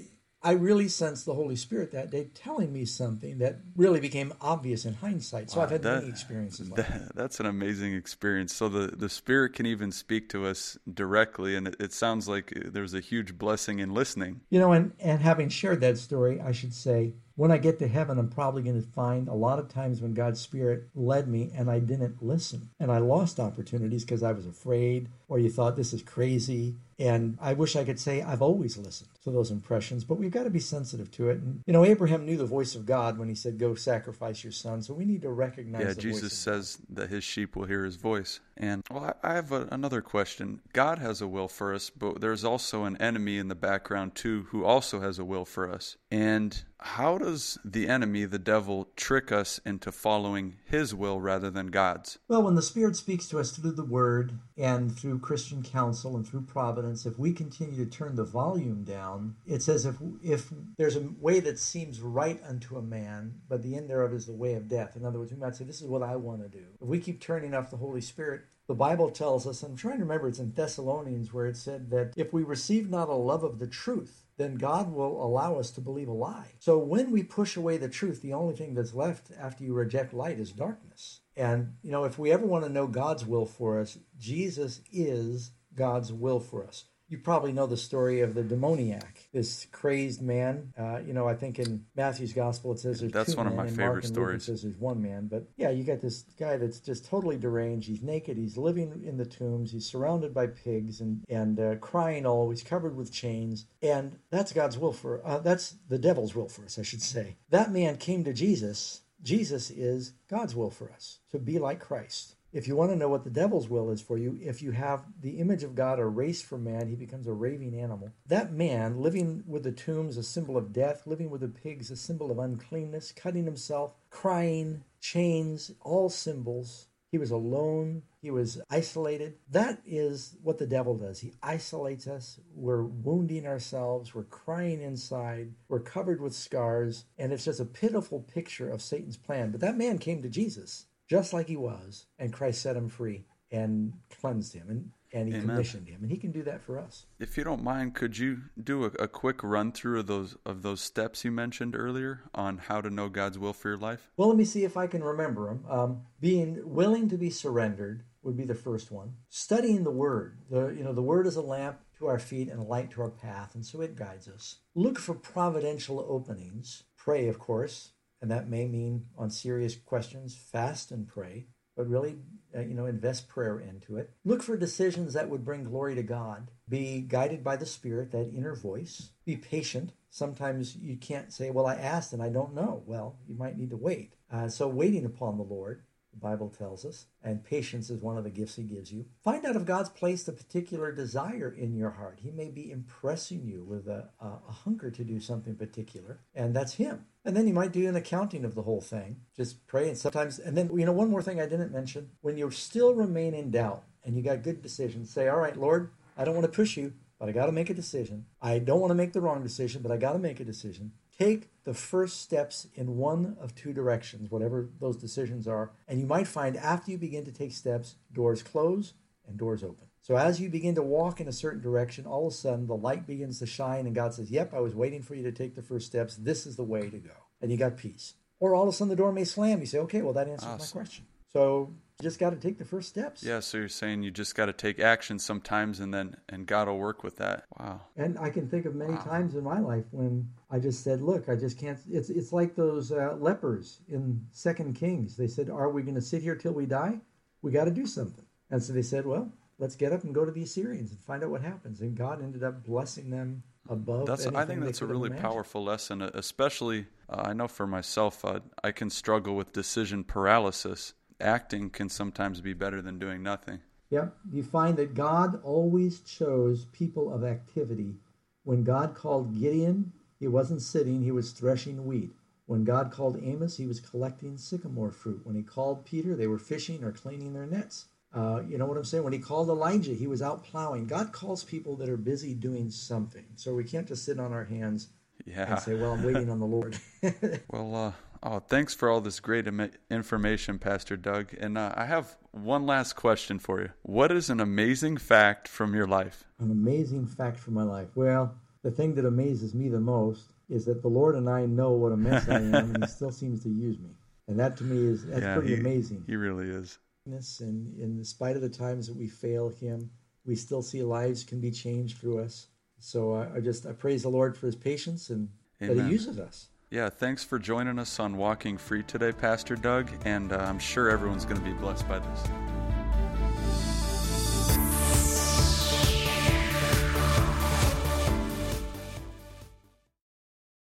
I 0.44 0.52
really 0.52 0.88
sensed 0.88 1.26
the 1.26 1.34
Holy 1.34 1.56
Spirit 1.56 1.92
that 1.92 2.12
day 2.12 2.30
telling 2.34 2.72
me 2.72 2.86
something 2.86 3.40
that 3.40 3.60
really 3.76 4.00
became 4.00 4.34
obvious 4.40 4.86
in 4.86 4.94
hindsight. 4.94 5.50
So 5.50 5.58
wow, 5.58 5.66
I've 5.66 5.72
had 5.72 5.82
that, 5.82 6.00
many 6.02 6.10
experiences 6.10 6.70
like 6.70 6.88
that, 6.88 7.08
that. 7.08 7.16
That's 7.16 7.40
an 7.40 7.48
amazing 7.48 7.96
experience. 7.96 8.54
So 8.54 8.70
the, 8.70 8.88
the 8.96 9.10
Spirit 9.10 9.54
can 9.54 9.66
even 9.66 9.92
speak 9.92 10.30
to 10.30 10.46
us 10.46 10.78
directly, 10.92 11.56
and 11.56 11.68
it, 11.68 11.76
it 11.80 11.94
sounds 11.94 12.28
like 12.28 12.54
uh, 12.56 12.70
there's 12.72 12.94
a 12.94 13.00
huge 13.00 13.38
blessing 13.38 13.80
in 13.80 13.94
listening. 13.94 14.42
You 14.50 14.60
know, 14.60 14.74
and, 14.74 14.94
and 15.00 15.22
having 15.22 15.50
shared 15.50 15.82
that 15.82 15.98
story, 15.98 16.40
I 16.40 16.52
should 16.52 16.74
say, 16.74 17.14
when 17.36 17.52
I 17.52 17.58
get 17.58 17.78
to 17.80 17.88
heaven, 17.88 18.18
I'm 18.18 18.30
probably 18.30 18.64
going 18.64 18.82
to 18.82 18.88
find 18.90 19.28
a 19.28 19.34
lot 19.34 19.60
of 19.60 19.70
times 19.70 20.02
when 20.02 20.16
God's 20.16 20.42
Spirit 20.42 20.90
led 20.96 21.28
me 21.28 21.52
and 21.56 21.70
I 21.70 21.78
didn't 21.78 22.24
listen. 22.24 22.70
And 22.80 22.92
I 22.92 22.98
lost 22.98 23.40
opportunities 23.40 24.04
because 24.04 24.24
I 24.24 24.32
was 24.32 24.48
afraid 24.48 25.10
or 25.28 25.38
you 25.38 25.52
thought 25.52 25.76
this 25.76 25.94
is 25.94 26.02
crazy. 26.02 26.78
And 27.00 27.38
I 27.40 27.54
wish 27.54 27.76
I 27.76 27.84
could 27.84 28.00
say 28.00 28.22
I've 28.22 28.42
always 28.42 28.78
listened 28.78 29.10
to 29.24 29.32
those 29.32 29.52
impressions, 29.52 30.04
but 30.04 30.18
we've 30.18 30.32
got 30.32 30.44
to 30.44 30.50
be 30.50 30.60
sensitive 30.60 31.12
to 31.12 31.30
it. 31.30 31.38
And, 31.38 31.62
you 31.66 31.74
know, 31.74 31.86
Abraham 31.86 32.26
knew 32.26 32.38
the 32.38 32.46
voice 32.46 32.74
of 32.76 32.86
God 32.86 33.20
when 33.20 33.30
he 33.30 33.36
said, 33.36 33.60
Go 33.60 33.76
sacrifice 33.76 34.44
your 34.44 34.54
son. 34.54 34.82
So 34.82 34.94
we 34.94 35.06
need 35.06 35.22
to 35.22 35.30
recognize 35.30 35.82
that. 35.82 36.04
Yeah, 36.04 36.12
Jesus 36.12 36.34
says 36.34 36.80
that 36.90 37.10
his 37.10 37.24
sheep 37.24 37.56
will 37.56 37.66
hear 37.66 37.86
his 37.86 37.98
voice. 37.98 38.40
And, 38.56 38.84
well, 38.90 39.16
I 39.22 39.34
have 39.36 39.52
a, 39.52 39.68
another 39.72 40.02
question. 40.02 40.62
God 40.74 40.98
has 40.98 41.22
a 41.22 41.28
will 41.28 41.48
for 41.48 41.74
us, 41.74 41.92
but 41.92 42.22
there's 42.22 42.44
also 42.44 42.86
an 42.86 42.98
enemy 42.98 43.38
in 43.38 43.48
the 43.48 43.56
background, 43.56 44.16
too, 44.16 44.48
who 44.50 44.66
also 44.66 45.00
has 45.02 45.20
a 45.20 45.26
will 45.26 45.46
for 45.46 45.72
us. 45.72 45.98
And 46.10 46.64
how 46.80 47.18
does 47.18 47.58
the 47.66 47.88
enemy, 47.88 48.26
the 48.26 48.40
devil, 48.40 48.88
trick 48.96 49.32
us 49.32 49.60
into 49.66 49.92
following 49.92 50.58
his 50.66 50.94
will 50.94 51.20
rather 51.20 51.50
than 51.50 51.68
God's? 51.68 52.20
Well, 52.28 52.44
when 52.44 52.56
the 52.56 52.62
Spirit 52.62 52.96
speaks 52.96 53.28
to 53.30 53.40
us 53.40 53.52
through 53.52 53.72
the 53.72 53.84
Word 53.84 54.34
and 54.58 54.96
through 54.96 55.20
Christian 55.20 55.64
counsel 55.64 56.16
and 56.16 56.28
through 56.28 56.42
providence, 56.42 56.87
if 56.92 57.18
we 57.18 57.34
continue 57.34 57.84
to 57.84 57.90
turn 57.90 58.16
the 58.16 58.24
volume 58.24 58.84
down, 58.84 59.36
it 59.46 59.62
says 59.62 59.86
if 59.86 59.96
if 60.24 60.52
there's 60.78 60.96
a 60.96 61.10
way 61.20 61.40
that 61.40 61.60
seems 61.60 62.02
right 62.02 62.42
unto 62.48 62.78
a 62.78 62.82
man, 62.82 63.42
but 63.48 63.64
the 63.64 63.76
end 63.76 63.90
thereof 63.90 64.14
is 64.14 64.26
the 64.26 64.34
way 64.34 64.54
of 64.54 64.68
death. 64.68 64.96
In 64.96 65.06
other 65.06 65.20
words, 65.20 65.32
we 65.32 65.40
might 65.40 65.56
say, 65.56 65.66
This 65.66 65.82
is 65.82 65.88
what 65.88 66.04
I 66.04 66.16
want 66.16 66.42
to 66.42 66.50
do. 66.50 66.66
If 66.82 66.88
we 66.88 67.00
keep 67.00 67.22
turning 67.22 67.54
off 67.54 67.72
the 67.72 67.78
Holy 67.78 68.02
Spirit, 68.02 68.42
the 68.68 68.76
Bible 68.76 69.10
tells 69.10 69.48
us, 69.48 69.64
I'm 69.64 69.78
trying 69.78 69.98
to 69.98 70.04
remember, 70.04 70.28
it's 70.28 70.40
in 70.40 70.52
Thessalonians 70.52 71.32
where 71.32 71.46
it 71.46 71.56
said 71.56 71.90
that 71.92 72.14
if 72.18 72.34
we 72.34 72.44
receive 72.44 72.90
not 72.90 73.08
a 73.08 73.14
love 73.14 73.44
of 73.44 73.60
the 73.60 73.68
truth, 73.68 74.26
then 74.38 74.56
God 74.56 74.92
will 74.92 75.24
allow 75.24 75.58
us 75.58 75.72
to 75.72 75.82
believe 75.82 76.10
a 76.10 76.14
lie. 76.14 76.52
So 76.60 76.78
when 76.78 77.12
we 77.12 77.24
push 77.24 77.56
away 77.56 77.78
the 77.78 77.90
truth, 77.90 78.22
the 78.22 78.34
only 78.34 78.56
thing 78.56 78.74
that's 78.74 78.94
left 78.94 79.32
after 79.40 79.64
you 79.64 79.74
reject 79.74 80.14
light 80.14 80.40
is 80.40 80.52
darkness. 80.52 81.22
And, 81.36 81.76
you 81.82 81.92
know, 81.92 82.04
if 82.04 82.20
we 82.20 82.32
ever 82.32 82.46
want 82.46 82.66
to 82.66 82.70
know 82.70 82.88
God's 82.88 83.26
will 83.26 83.46
for 83.46 83.80
us, 83.80 83.98
Jesus 84.20 84.82
is 84.92 85.52
God's 85.78 86.12
will 86.12 86.42
for 86.42 86.66
us 86.66 86.86
you 87.10 87.18
probably 87.18 87.54
know 87.54 87.68
the 87.68 87.78
story 87.78 88.20
of 88.20 88.34
the 88.34 88.44
demoniac, 88.44 89.30
this 89.32 89.66
crazed 89.72 90.22
man. 90.22 90.74
Uh, 90.78 91.00
you 91.06 91.14
know, 91.14 91.28
I 91.28 91.36
think 91.36 91.58
in 91.58 91.86
Matthew's 91.96 92.34
gospel 92.34 92.74
it 92.74 92.80
says 92.80 93.00
there's 93.00 93.14
that's 93.14 93.32
two 93.32 93.38
one 93.38 93.46
men, 93.46 93.54
of 93.54 93.58
my 93.58 93.66
and 93.68 93.72
favorite 93.72 93.88
Mark 93.88 94.04
and 94.04 94.14
stories. 94.14 94.48
Luke 94.48 94.58
says 94.58 94.64
there's 94.64 94.78
one 94.78 95.02
man, 95.02 95.28
but 95.28 95.48
yeah, 95.56 95.70
you 95.70 95.84
got 95.86 96.02
this 96.02 96.24
guy 96.38 96.58
that's 96.58 96.80
just 96.80 97.06
totally 97.06 97.38
deranged. 97.38 97.88
He's 97.88 98.02
naked. 98.02 98.38
He's 98.38 98.58
living 98.58 99.04
in 99.06 99.18
the 99.18 99.26
tombs. 99.26 99.72
He's 99.72 99.86
surrounded 99.86 100.34
by 100.34 100.48
pigs 100.48 101.00
and 101.00 101.24
and 101.30 101.60
uh, 101.60 101.76
crying 101.76 102.26
always, 102.26 102.62
covered 102.62 102.96
with 102.96 103.12
chains. 103.12 103.66
And 103.82 104.18
that's 104.30 104.52
God's 104.52 104.78
will 104.78 104.94
for. 104.94 105.26
Uh, 105.26 105.40
that's 105.40 105.76
the 105.88 105.98
devil's 105.98 106.36
will 106.36 106.50
for 106.50 106.66
us, 106.66 106.78
I 106.78 106.84
should 106.84 107.02
say. 107.02 107.38
That 107.50 107.72
man 107.72 107.98
came 107.98 108.26
to 108.26 108.34
Jesus. 108.34 109.02
Jesus 109.24 109.72
is 109.72 110.14
God's 110.30 110.56
will 110.56 110.70
for 110.70 110.92
us 110.92 111.20
to 111.32 111.40
be 111.40 111.58
like 111.58 111.80
Christ. 111.80 112.36
If 112.54 112.68
you 112.68 112.78
want 112.78 112.92
to 112.92 112.96
know 112.96 113.10
what 113.10 113.26
the 113.26 113.30
devil's 113.30 113.68
will 113.68 113.92
is 113.92 114.02
for 114.02 114.18
you, 114.18 114.40
if 114.42 114.62
you 114.62 114.72
have 114.72 115.04
the 115.20 115.40
image 115.40 115.64
of 115.64 115.76
God 115.76 116.00
erased 116.00 116.46
from 116.46 116.64
man, 116.64 116.88
he 116.88 116.96
becomes 116.96 117.28
a 117.28 117.34
raving 117.34 117.78
animal. 117.78 118.14
That 118.26 118.54
man, 118.54 119.02
living 119.02 119.44
with 119.46 119.64
the 119.64 119.74
tombs, 119.74 120.16
a 120.16 120.24
symbol 120.24 120.56
of 120.58 120.72
death, 120.72 121.06
living 121.06 121.30
with 121.30 121.42
the 121.42 121.50
pigs, 121.50 121.92
a 121.92 121.98
symbol 121.98 122.32
of 122.32 122.40
uncleanness, 122.40 123.12
cutting 123.12 123.46
himself, 123.46 123.96
crying, 124.10 124.84
chains, 125.02 125.72
all 125.82 126.10
symbols. 126.10 126.88
He 127.12 127.18
was 127.18 127.32
alone. 127.32 128.04
He 128.22 128.32
was 128.32 128.62
isolated. 128.70 129.36
That 129.50 129.82
is 129.86 130.36
what 130.42 130.58
the 130.58 130.68
devil 130.68 130.98
does. 130.98 131.20
He 131.20 131.34
isolates 131.42 132.08
us. 132.08 132.40
We're 132.54 132.84
wounding 132.84 133.46
ourselves. 133.46 134.16
We're 134.16 134.24
crying 134.24 134.82
inside. 134.82 135.54
We're 135.70 135.80
covered 135.80 136.20
with 136.20 136.34
scars. 136.34 137.06
And 137.18 137.32
it's 137.32 137.46
just 137.46 137.62
a 137.62 137.66
pitiful 137.66 138.22
picture 138.22 138.70
of 138.70 138.82
Satan's 138.82 139.16
plan. 139.16 139.52
But 139.52 139.62
that 139.62 139.78
man 139.78 140.00
came 140.00 140.22
to 140.22 140.30
Jesus 140.30 140.87
just 141.08 141.34
like 141.34 141.48
he 141.48 141.58
was, 141.58 142.06
and 142.20 142.34
Christ 142.34 142.62
set 142.62 142.76
him 142.76 142.90
free 142.90 143.26
and 143.50 143.94
cleansed 144.20 144.54
him 144.54 144.70
and, 144.70 144.92
and 145.14 145.30
he 145.30 145.36
Amen. 145.36 145.48
commissioned 145.48 145.88
him. 145.88 146.00
And 146.02 146.12
he 146.12 146.18
can 146.18 146.32
do 146.32 146.44
that 146.44 146.62
for 146.62 146.78
us. 146.78 147.06
If 147.18 147.38
you 147.38 147.46
don't 147.46 147.64
mind, 147.64 147.96
could 147.96 148.18
you 148.18 148.42
do 148.62 148.84
a, 148.84 148.88
a, 149.00 149.08
quick 149.08 149.42
run 149.42 149.72
through 149.72 150.00
of 150.00 150.08
those 150.08 150.36
of 150.46 150.64
those 150.64 150.82
steps 150.82 151.24
you 151.24 151.32
mentioned 151.32 151.78
earlier 151.78 152.24
on 152.36 152.58
how 152.58 152.82
to 152.82 152.90
know 152.90 153.08
God's 153.08 153.40
will 153.40 153.54
for 153.54 153.70
your 153.70 153.78
life? 153.78 154.10
Well, 154.18 154.28
let 154.28 154.38
me 154.38 154.44
see 154.44 154.66
if 154.66 154.76
I 154.76 154.88
can 154.88 155.02
remember 155.02 155.48
them. 155.48 155.66
Um, 155.70 156.02
being 156.20 156.60
willing 156.66 157.08
to 157.08 157.18
be 157.18 157.30
surrendered, 157.30 158.04
would 158.28 158.36
be 158.36 158.44
the 158.44 158.54
first 158.54 158.92
one. 158.92 159.14
Studying 159.30 159.86
the 159.86 159.92
Word. 159.92 160.40
The, 160.52 160.68
you 160.68 160.84
know, 160.84 160.92
the 160.92 161.02
Word 161.02 161.26
is 161.28 161.38
a 161.38 161.42
lamp 161.42 161.80
to 161.98 162.08
our 162.08 162.20
feet 162.20 162.50
and 162.50 162.60
a 162.60 162.64
light 162.64 162.92
to 162.92 163.02
our 163.02 163.10
path, 163.10 163.56
and 163.56 163.66
so 163.66 163.82
it 163.82 163.96
guides 163.96 164.28
us. 164.28 164.58
Look 164.76 165.00
for 165.00 165.16
providential 165.16 166.06
openings. 166.08 166.84
Pray, 166.98 167.30
of 167.30 167.40
course, 167.40 167.92
and 168.22 168.32
that 168.32 168.50
may 168.50 168.68
mean 168.68 169.06
on 169.18 169.30
serious 169.30 169.76
questions, 169.76 170.36
fast 170.36 170.92
and 170.92 171.08
pray, 171.08 171.48
but 171.76 171.88
really, 171.88 172.16
uh, 172.56 172.62
you 172.62 172.74
know, 172.74 172.88
invest 172.88 173.28
prayer 173.28 173.60
into 173.60 173.98
it. 173.98 174.12
Look 174.26 174.42
for 174.42 174.58
decisions 174.58 175.14
that 175.14 175.30
would 175.30 175.46
bring 175.46 175.64
glory 175.64 175.94
to 175.96 176.04
God. 176.04 176.50
Be 176.68 177.02
guided 177.02 177.44
by 177.44 177.56
the 177.56 177.68
Spirit, 177.68 178.12
that 178.12 178.34
inner 178.36 178.56
voice. 178.56 179.12
Be 179.26 179.38
patient. 179.38 179.94
Sometimes 180.10 180.76
you 180.76 180.98
can't 180.98 181.32
say, 181.32 181.52
Well, 181.52 181.68
I 181.68 181.76
asked 181.76 182.14
and 182.14 182.24
I 182.24 182.30
don't 182.30 182.56
know. 182.56 182.82
Well, 182.88 183.18
you 183.28 183.36
might 183.36 183.58
need 183.58 183.70
to 183.70 183.78
wait. 183.78 184.16
Uh, 184.32 184.50
so, 184.50 184.68
waiting 184.68 185.06
upon 185.06 185.38
the 185.38 185.44
Lord 185.44 185.84
Bible 186.20 186.50
tells 186.50 186.86
us, 186.86 187.06
and 187.24 187.44
patience 187.44 187.90
is 187.90 188.02
one 188.02 188.18
of 188.18 188.24
the 188.24 188.30
gifts 188.30 188.56
He 188.56 188.64
gives 188.64 188.92
you. 188.92 189.06
Find 189.24 189.46
out 189.46 189.56
if 189.56 189.66
God's 189.66 189.90
placed 189.90 190.28
a 190.28 190.32
particular 190.32 190.92
desire 190.92 191.54
in 191.58 191.76
your 191.76 191.92
heart. 191.92 192.20
He 192.22 192.32
may 192.32 192.50
be 192.50 192.72
impressing 192.72 193.46
you 193.46 193.64
with 193.64 193.88
a, 193.88 194.10
a, 194.20 194.26
a 194.26 194.52
hunger 194.52 194.92
to 194.92 195.04
do 195.04 195.20
something 195.20 195.56
particular, 195.56 196.20
and 196.36 196.56
that's 196.56 196.74
Him. 196.74 197.06
And 197.26 197.36
then 197.36 197.48
you 197.48 197.54
might 197.54 197.72
do 197.72 197.88
an 197.88 197.96
accounting 197.96 198.46
of 198.46 198.56
the 198.56 198.64
whole 198.64 198.82
thing. 198.82 199.18
Just 199.36 199.68
pray, 199.68 199.90
and 199.90 199.98
sometimes, 199.98 200.40
and 200.40 200.58
then, 200.58 200.70
you 200.78 200.86
know, 200.86 200.94
one 200.94 201.10
more 201.10 201.22
thing 201.22 201.42
I 201.42 201.46
didn't 201.46 201.72
mention 201.72 202.10
when 202.22 202.38
you 202.38 202.50
still 202.52 202.94
remain 202.94 203.34
in 203.34 203.52
doubt 203.52 203.84
and 204.04 204.16
you 204.16 204.24
got 204.24 204.44
good 204.44 204.62
decisions, 204.62 205.10
say, 205.10 205.28
All 205.28 205.40
right, 205.40 205.58
Lord, 205.58 205.92
I 206.18 206.24
don't 206.24 206.36
want 206.36 206.46
to 206.46 206.56
push 206.56 206.78
you, 206.78 206.94
but 207.20 207.30
I 207.30 207.32
got 207.32 207.48
to 207.48 207.52
make 207.52 207.70
a 207.70 207.74
decision. 207.74 208.26
I 208.42 208.60
don't 208.60 208.80
want 208.80 208.92
to 208.92 208.96
make 208.96 209.14
the 209.14 209.22
wrong 209.22 209.44
decision, 209.44 209.82
but 209.82 209.92
I 209.92 209.98
got 209.98 210.14
to 210.14 210.20
make 210.20 210.40
a 210.40 210.46
decision. 210.46 210.94
Take 211.18 211.50
the 211.64 211.74
first 211.74 212.22
steps 212.22 212.68
in 212.76 212.98
one 212.98 213.38
of 213.42 213.56
two 213.56 213.74
directions, 213.74 214.30
whatever 214.30 214.70
those 214.80 214.98
decisions 214.98 215.48
are. 215.48 215.72
And 215.88 216.00
you 216.00 216.06
might 216.06 216.28
find 216.28 216.56
after 216.56 216.92
you 216.92 216.98
begin 216.98 217.26
to 217.26 217.32
take 217.32 217.52
steps, 217.52 217.96
doors 218.14 218.44
close 218.44 218.94
and 219.28 219.38
doors 219.38 219.64
open. 219.64 219.88
So 220.02 220.16
as 220.16 220.40
you 220.40 220.50
begin 220.50 220.76
to 220.76 220.84
walk 220.84 221.20
in 221.20 221.28
a 221.28 221.34
certain 221.34 221.62
direction, 221.62 222.06
all 222.06 222.28
of 222.28 222.34
a 222.34 222.36
sudden 222.36 222.68
the 222.68 222.76
light 222.78 223.06
begins 223.06 223.40
to 223.40 223.46
shine, 223.46 223.86
and 223.86 223.96
God 223.96 224.14
says, 224.14 224.32
Yep, 224.32 224.54
I 224.54 224.60
was 224.60 224.76
waiting 224.76 225.02
for 225.02 225.16
you 225.16 225.24
to 225.24 225.32
take 225.32 225.56
the 225.56 225.62
first 225.62 225.88
steps. 225.88 226.16
This 226.16 226.46
is 226.46 226.56
the 226.56 226.64
way 226.64 226.90
to 226.90 226.98
go. 226.98 227.12
And 227.42 227.52
you 227.52 227.58
got 227.58 227.78
peace. 227.78 228.14
Or 228.40 228.56
all 228.56 228.64
of 228.64 228.70
a 228.70 228.72
sudden 228.72 228.90
the 228.90 228.96
door 228.96 229.12
may 229.12 229.26
slam. 229.26 229.60
You 229.60 229.66
say, 229.66 229.80
Okay, 229.80 230.02
well, 230.02 230.14
that 230.14 230.30
answers 230.30 230.48
awesome. 230.48 230.80
my 230.80 230.84
question. 230.84 231.06
So 231.34 231.74
you 232.00 232.04
just 232.04 232.20
got 232.20 232.30
to 232.30 232.36
take 232.36 232.58
the 232.58 232.66
first 232.66 232.90
steps. 232.90 233.24
Yeah, 233.24 233.40
so 233.40 233.58
you're 233.58 233.70
saying 233.70 234.04
you 234.04 234.12
just 234.12 234.36
got 234.36 234.46
to 234.46 234.54
take 234.54 234.80
action 234.80 235.18
sometimes 235.18 235.80
and 235.80 235.94
then 235.94 236.16
and 236.30 236.46
God 236.46 236.68
will 236.68 236.78
work 236.78 237.04
with 237.04 237.18
that. 237.18 237.46
Wow. 237.60 237.82
And 237.96 238.18
I 238.20 238.30
can 238.30 238.48
think 238.48 238.66
of 238.66 238.76
many 238.76 238.94
wow. 238.94 239.04
times 239.04 239.36
in 239.36 239.44
my 239.44 239.60
life 239.60 239.86
when 239.92 240.30
I 240.52 240.60
just 240.60 240.84
said, 240.84 241.02
"Look, 241.02 241.28
I 241.28 241.36
just 241.36 241.58
can't 241.58 241.80
it's 241.90 242.10
it's 242.10 242.32
like 242.32 242.56
those 242.56 242.92
uh, 242.92 243.16
lepers 243.20 243.82
in 243.90 244.26
Second 244.32 244.76
Kings. 244.76 245.18
They 245.18 245.28
said, 245.28 245.50
"Are 245.50 245.70
we 245.70 245.82
going 245.82 245.96
to 245.96 246.02
sit 246.02 246.22
here 246.22 246.36
till 246.36 246.54
we 246.54 246.66
die? 246.66 247.00
We 247.42 247.52
got 247.52 247.66
to 247.66 247.72
do 247.72 247.88
something." 247.88 248.26
And 248.52 248.62
so 248.62 248.74
they 248.74 248.84
said, 248.84 249.06
"Well, 249.06 249.32
let's 249.58 249.76
get 249.76 249.92
up 249.92 250.04
and 250.04 250.14
go 250.14 250.24
to 250.24 250.32
the 250.32 250.44
Assyrians 250.44 250.92
and 250.92 251.00
find 251.00 251.24
out 251.24 251.32
what 251.32 251.42
happens." 251.42 251.82
And 251.82 251.96
God 251.96 252.22
ended 252.22 252.44
up 252.44 252.64
blessing 252.64 253.10
them 253.10 253.42
above. 253.70 254.06
That's 254.06 254.28
I 254.28 254.46
think 254.46 254.64
that's 254.64 254.82
a 254.82 254.86
really 254.86 255.10
powerful 255.10 255.64
lesson, 255.64 256.02
especially 256.02 256.86
uh, 257.10 257.24
I 257.26 257.34
know 257.34 257.48
for 257.48 257.66
myself, 257.66 258.24
uh, 258.24 258.42
I 258.64 258.72
can 258.72 258.90
struggle 258.90 259.36
with 259.36 259.52
decision 259.54 260.04
paralysis 260.04 260.94
acting 261.20 261.70
can 261.70 261.90
sometimes 261.90 262.42
be 262.42 262.54
better 262.54 262.82
than 262.82 263.00
doing 263.00 263.24
nothing. 263.24 263.60
Yep. 263.90 264.16
You 264.32 264.44
find 264.44 264.78
that 264.78 264.94
God 264.94 265.40
always 265.44 266.02
chose 266.02 266.66
people 266.66 267.14
of 267.14 267.24
activity. 267.24 267.96
When 268.44 268.64
God 268.64 268.96
called 268.96 269.40
Gideon, 269.40 269.94
he 270.20 270.28
wasn't 270.28 270.62
sitting, 270.62 271.04
he 271.04 271.12
was 271.12 271.32
threshing 271.32 271.86
wheat. 271.86 272.14
When 272.46 272.64
God 272.64 272.92
called 272.92 273.22
Amos, 273.22 273.58
he 273.58 273.68
was 273.68 273.80
collecting 273.80 274.38
sycamore 274.38 274.92
fruit. 274.92 275.22
When 275.26 275.36
he 275.36 275.44
called 275.44 275.86
Peter, 275.86 276.16
they 276.16 276.28
were 276.28 276.40
fishing 276.40 276.84
or 276.84 276.92
cleaning 276.92 277.34
their 277.34 277.46
nets. 277.46 277.86
Uh, 278.14 278.42
you 278.48 278.58
know 278.58 278.66
what 278.66 278.78
I'm 278.78 278.86
saying? 278.86 279.04
When 279.04 279.14
he 279.14 279.20
called 279.20 279.50
Elijah, 279.50 279.94
he 279.94 280.08
was 280.08 280.22
out 280.22 280.44
plowing. 280.44 280.88
God 280.88 281.12
calls 281.12 281.44
people 281.44 281.76
that 281.76 281.90
are 281.90 281.98
busy 281.98 282.34
doing 282.34 282.72
something. 282.72 283.26
So 283.36 283.54
we 283.54 283.66
can't 283.66 283.88
just 283.88 284.06
sit 284.06 284.20
on 284.20 284.32
our 284.32 284.46
hands 284.46 284.88
yeah. 285.26 285.52
and 285.52 285.60
say, 285.60 285.76
well, 285.76 285.92
I'm 285.92 286.04
waiting 286.04 286.30
on 286.30 286.40
the 286.40 286.46
Lord. 286.46 286.80
well, 287.50 287.76
uh, 287.76 287.92
Oh, 288.24 288.40
thanks 288.40 288.74
for 288.74 288.90
all 288.90 289.02
this 289.02 289.20
great 289.20 289.48
Im- 289.48 289.72
information, 289.90 290.60
Pastor 290.60 290.98
Doug. 290.98 291.34
And 291.40 291.58
uh, 291.58 291.74
I 291.76 291.86
have 291.86 292.18
one 292.32 292.66
last 292.66 292.94
question 292.94 293.40
for 293.40 293.62
you. 293.62 293.70
What 293.84 294.12
is 294.12 294.30
an 294.30 294.40
amazing 294.40 294.98
fact 294.98 295.48
from 295.48 295.76
your 295.76 295.88
life? 295.88 296.26
An 296.40 296.52
amazing 296.52 297.08
fact 297.08 297.38
from 297.38 297.54
my 297.54 297.64
life. 297.64 297.90
Well, 297.96 298.36
the 298.64 298.72
thing 298.72 298.96
that 298.96 299.06
amazes 299.06 299.54
me 299.54 299.70
the 299.70 299.80
most 299.80 300.32
is 300.50 300.66
that 300.66 300.82
the 300.82 300.88
Lord 300.88 301.16
and 301.16 301.30
I 301.30 301.46
know 301.46 301.72
what 301.72 301.92
a 301.92 301.98
mess 301.98 302.28
I 302.28 302.40
am, 302.40 302.56
and 302.56 302.84
He 302.84 302.88
still 302.88 303.12
seems 303.12 303.44
to 303.44 303.50
use 303.50 303.78
me. 303.80 303.90
And 304.28 304.40
that 304.40 304.58
to 304.58 304.64
me 304.64 304.86
is 304.86 305.06
that's 305.06 305.22
yeah, 305.22 305.36
pretty 305.36 305.56
he, 305.56 305.60
amazing. 305.60 306.04
He 306.08 306.16
really 306.16 306.50
is. 306.50 306.80
And 307.06 307.80
in 307.80 308.04
spite 308.04 308.36
of 308.36 308.42
the 308.42 308.50
times 308.50 308.88
that 308.88 308.98
we 308.98 309.08
fail 309.08 309.50
Him, 309.50 309.90
we 310.26 310.36
still 310.36 310.62
see 310.62 310.84
lives 310.84 311.24
can 311.24 311.40
be 311.40 311.52
changed 311.52 311.98
through 311.98 312.20
us. 312.20 312.48
So 312.80 313.14
I, 313.14 313.38
I 313.38 313.40
just 313.40 313.66
I 313.66 313.72
praise 313.72 314.04
the 314.04 314.10
Lord 314.10 314.38
for 314.38 314.46
His 314.46 314.56
patience 314.56 315.10
and 315.10 315.30
Amen. 315.62 315.78
that 315.78 315.84
He 315.84 315.90
uses 315.90 316.20
us. 316.20 316.48
Yeah, 316.70 316.90
thanks 316.90 317.24
for 317.24 317.40
joining 317.40 317.80
us 317.80 317.98
on 317.98 318.18
Walking 318.18 318.58
Free 318.58 318.84
today, 318.84 319.14
Pastor 319.14 319.56
Doug, 319.56 319.90
and 320.04 320.34
uh, 320.34 320.40
I'm 320.40 320.60
sure 320.60 320.90
everyone's 320.90 321.24
going 321.24 321.38
to 321.38 321.42
be 321.42 321.54
blessed 321.54 321.88
by 321.88 322.00
this. 322.00 322.57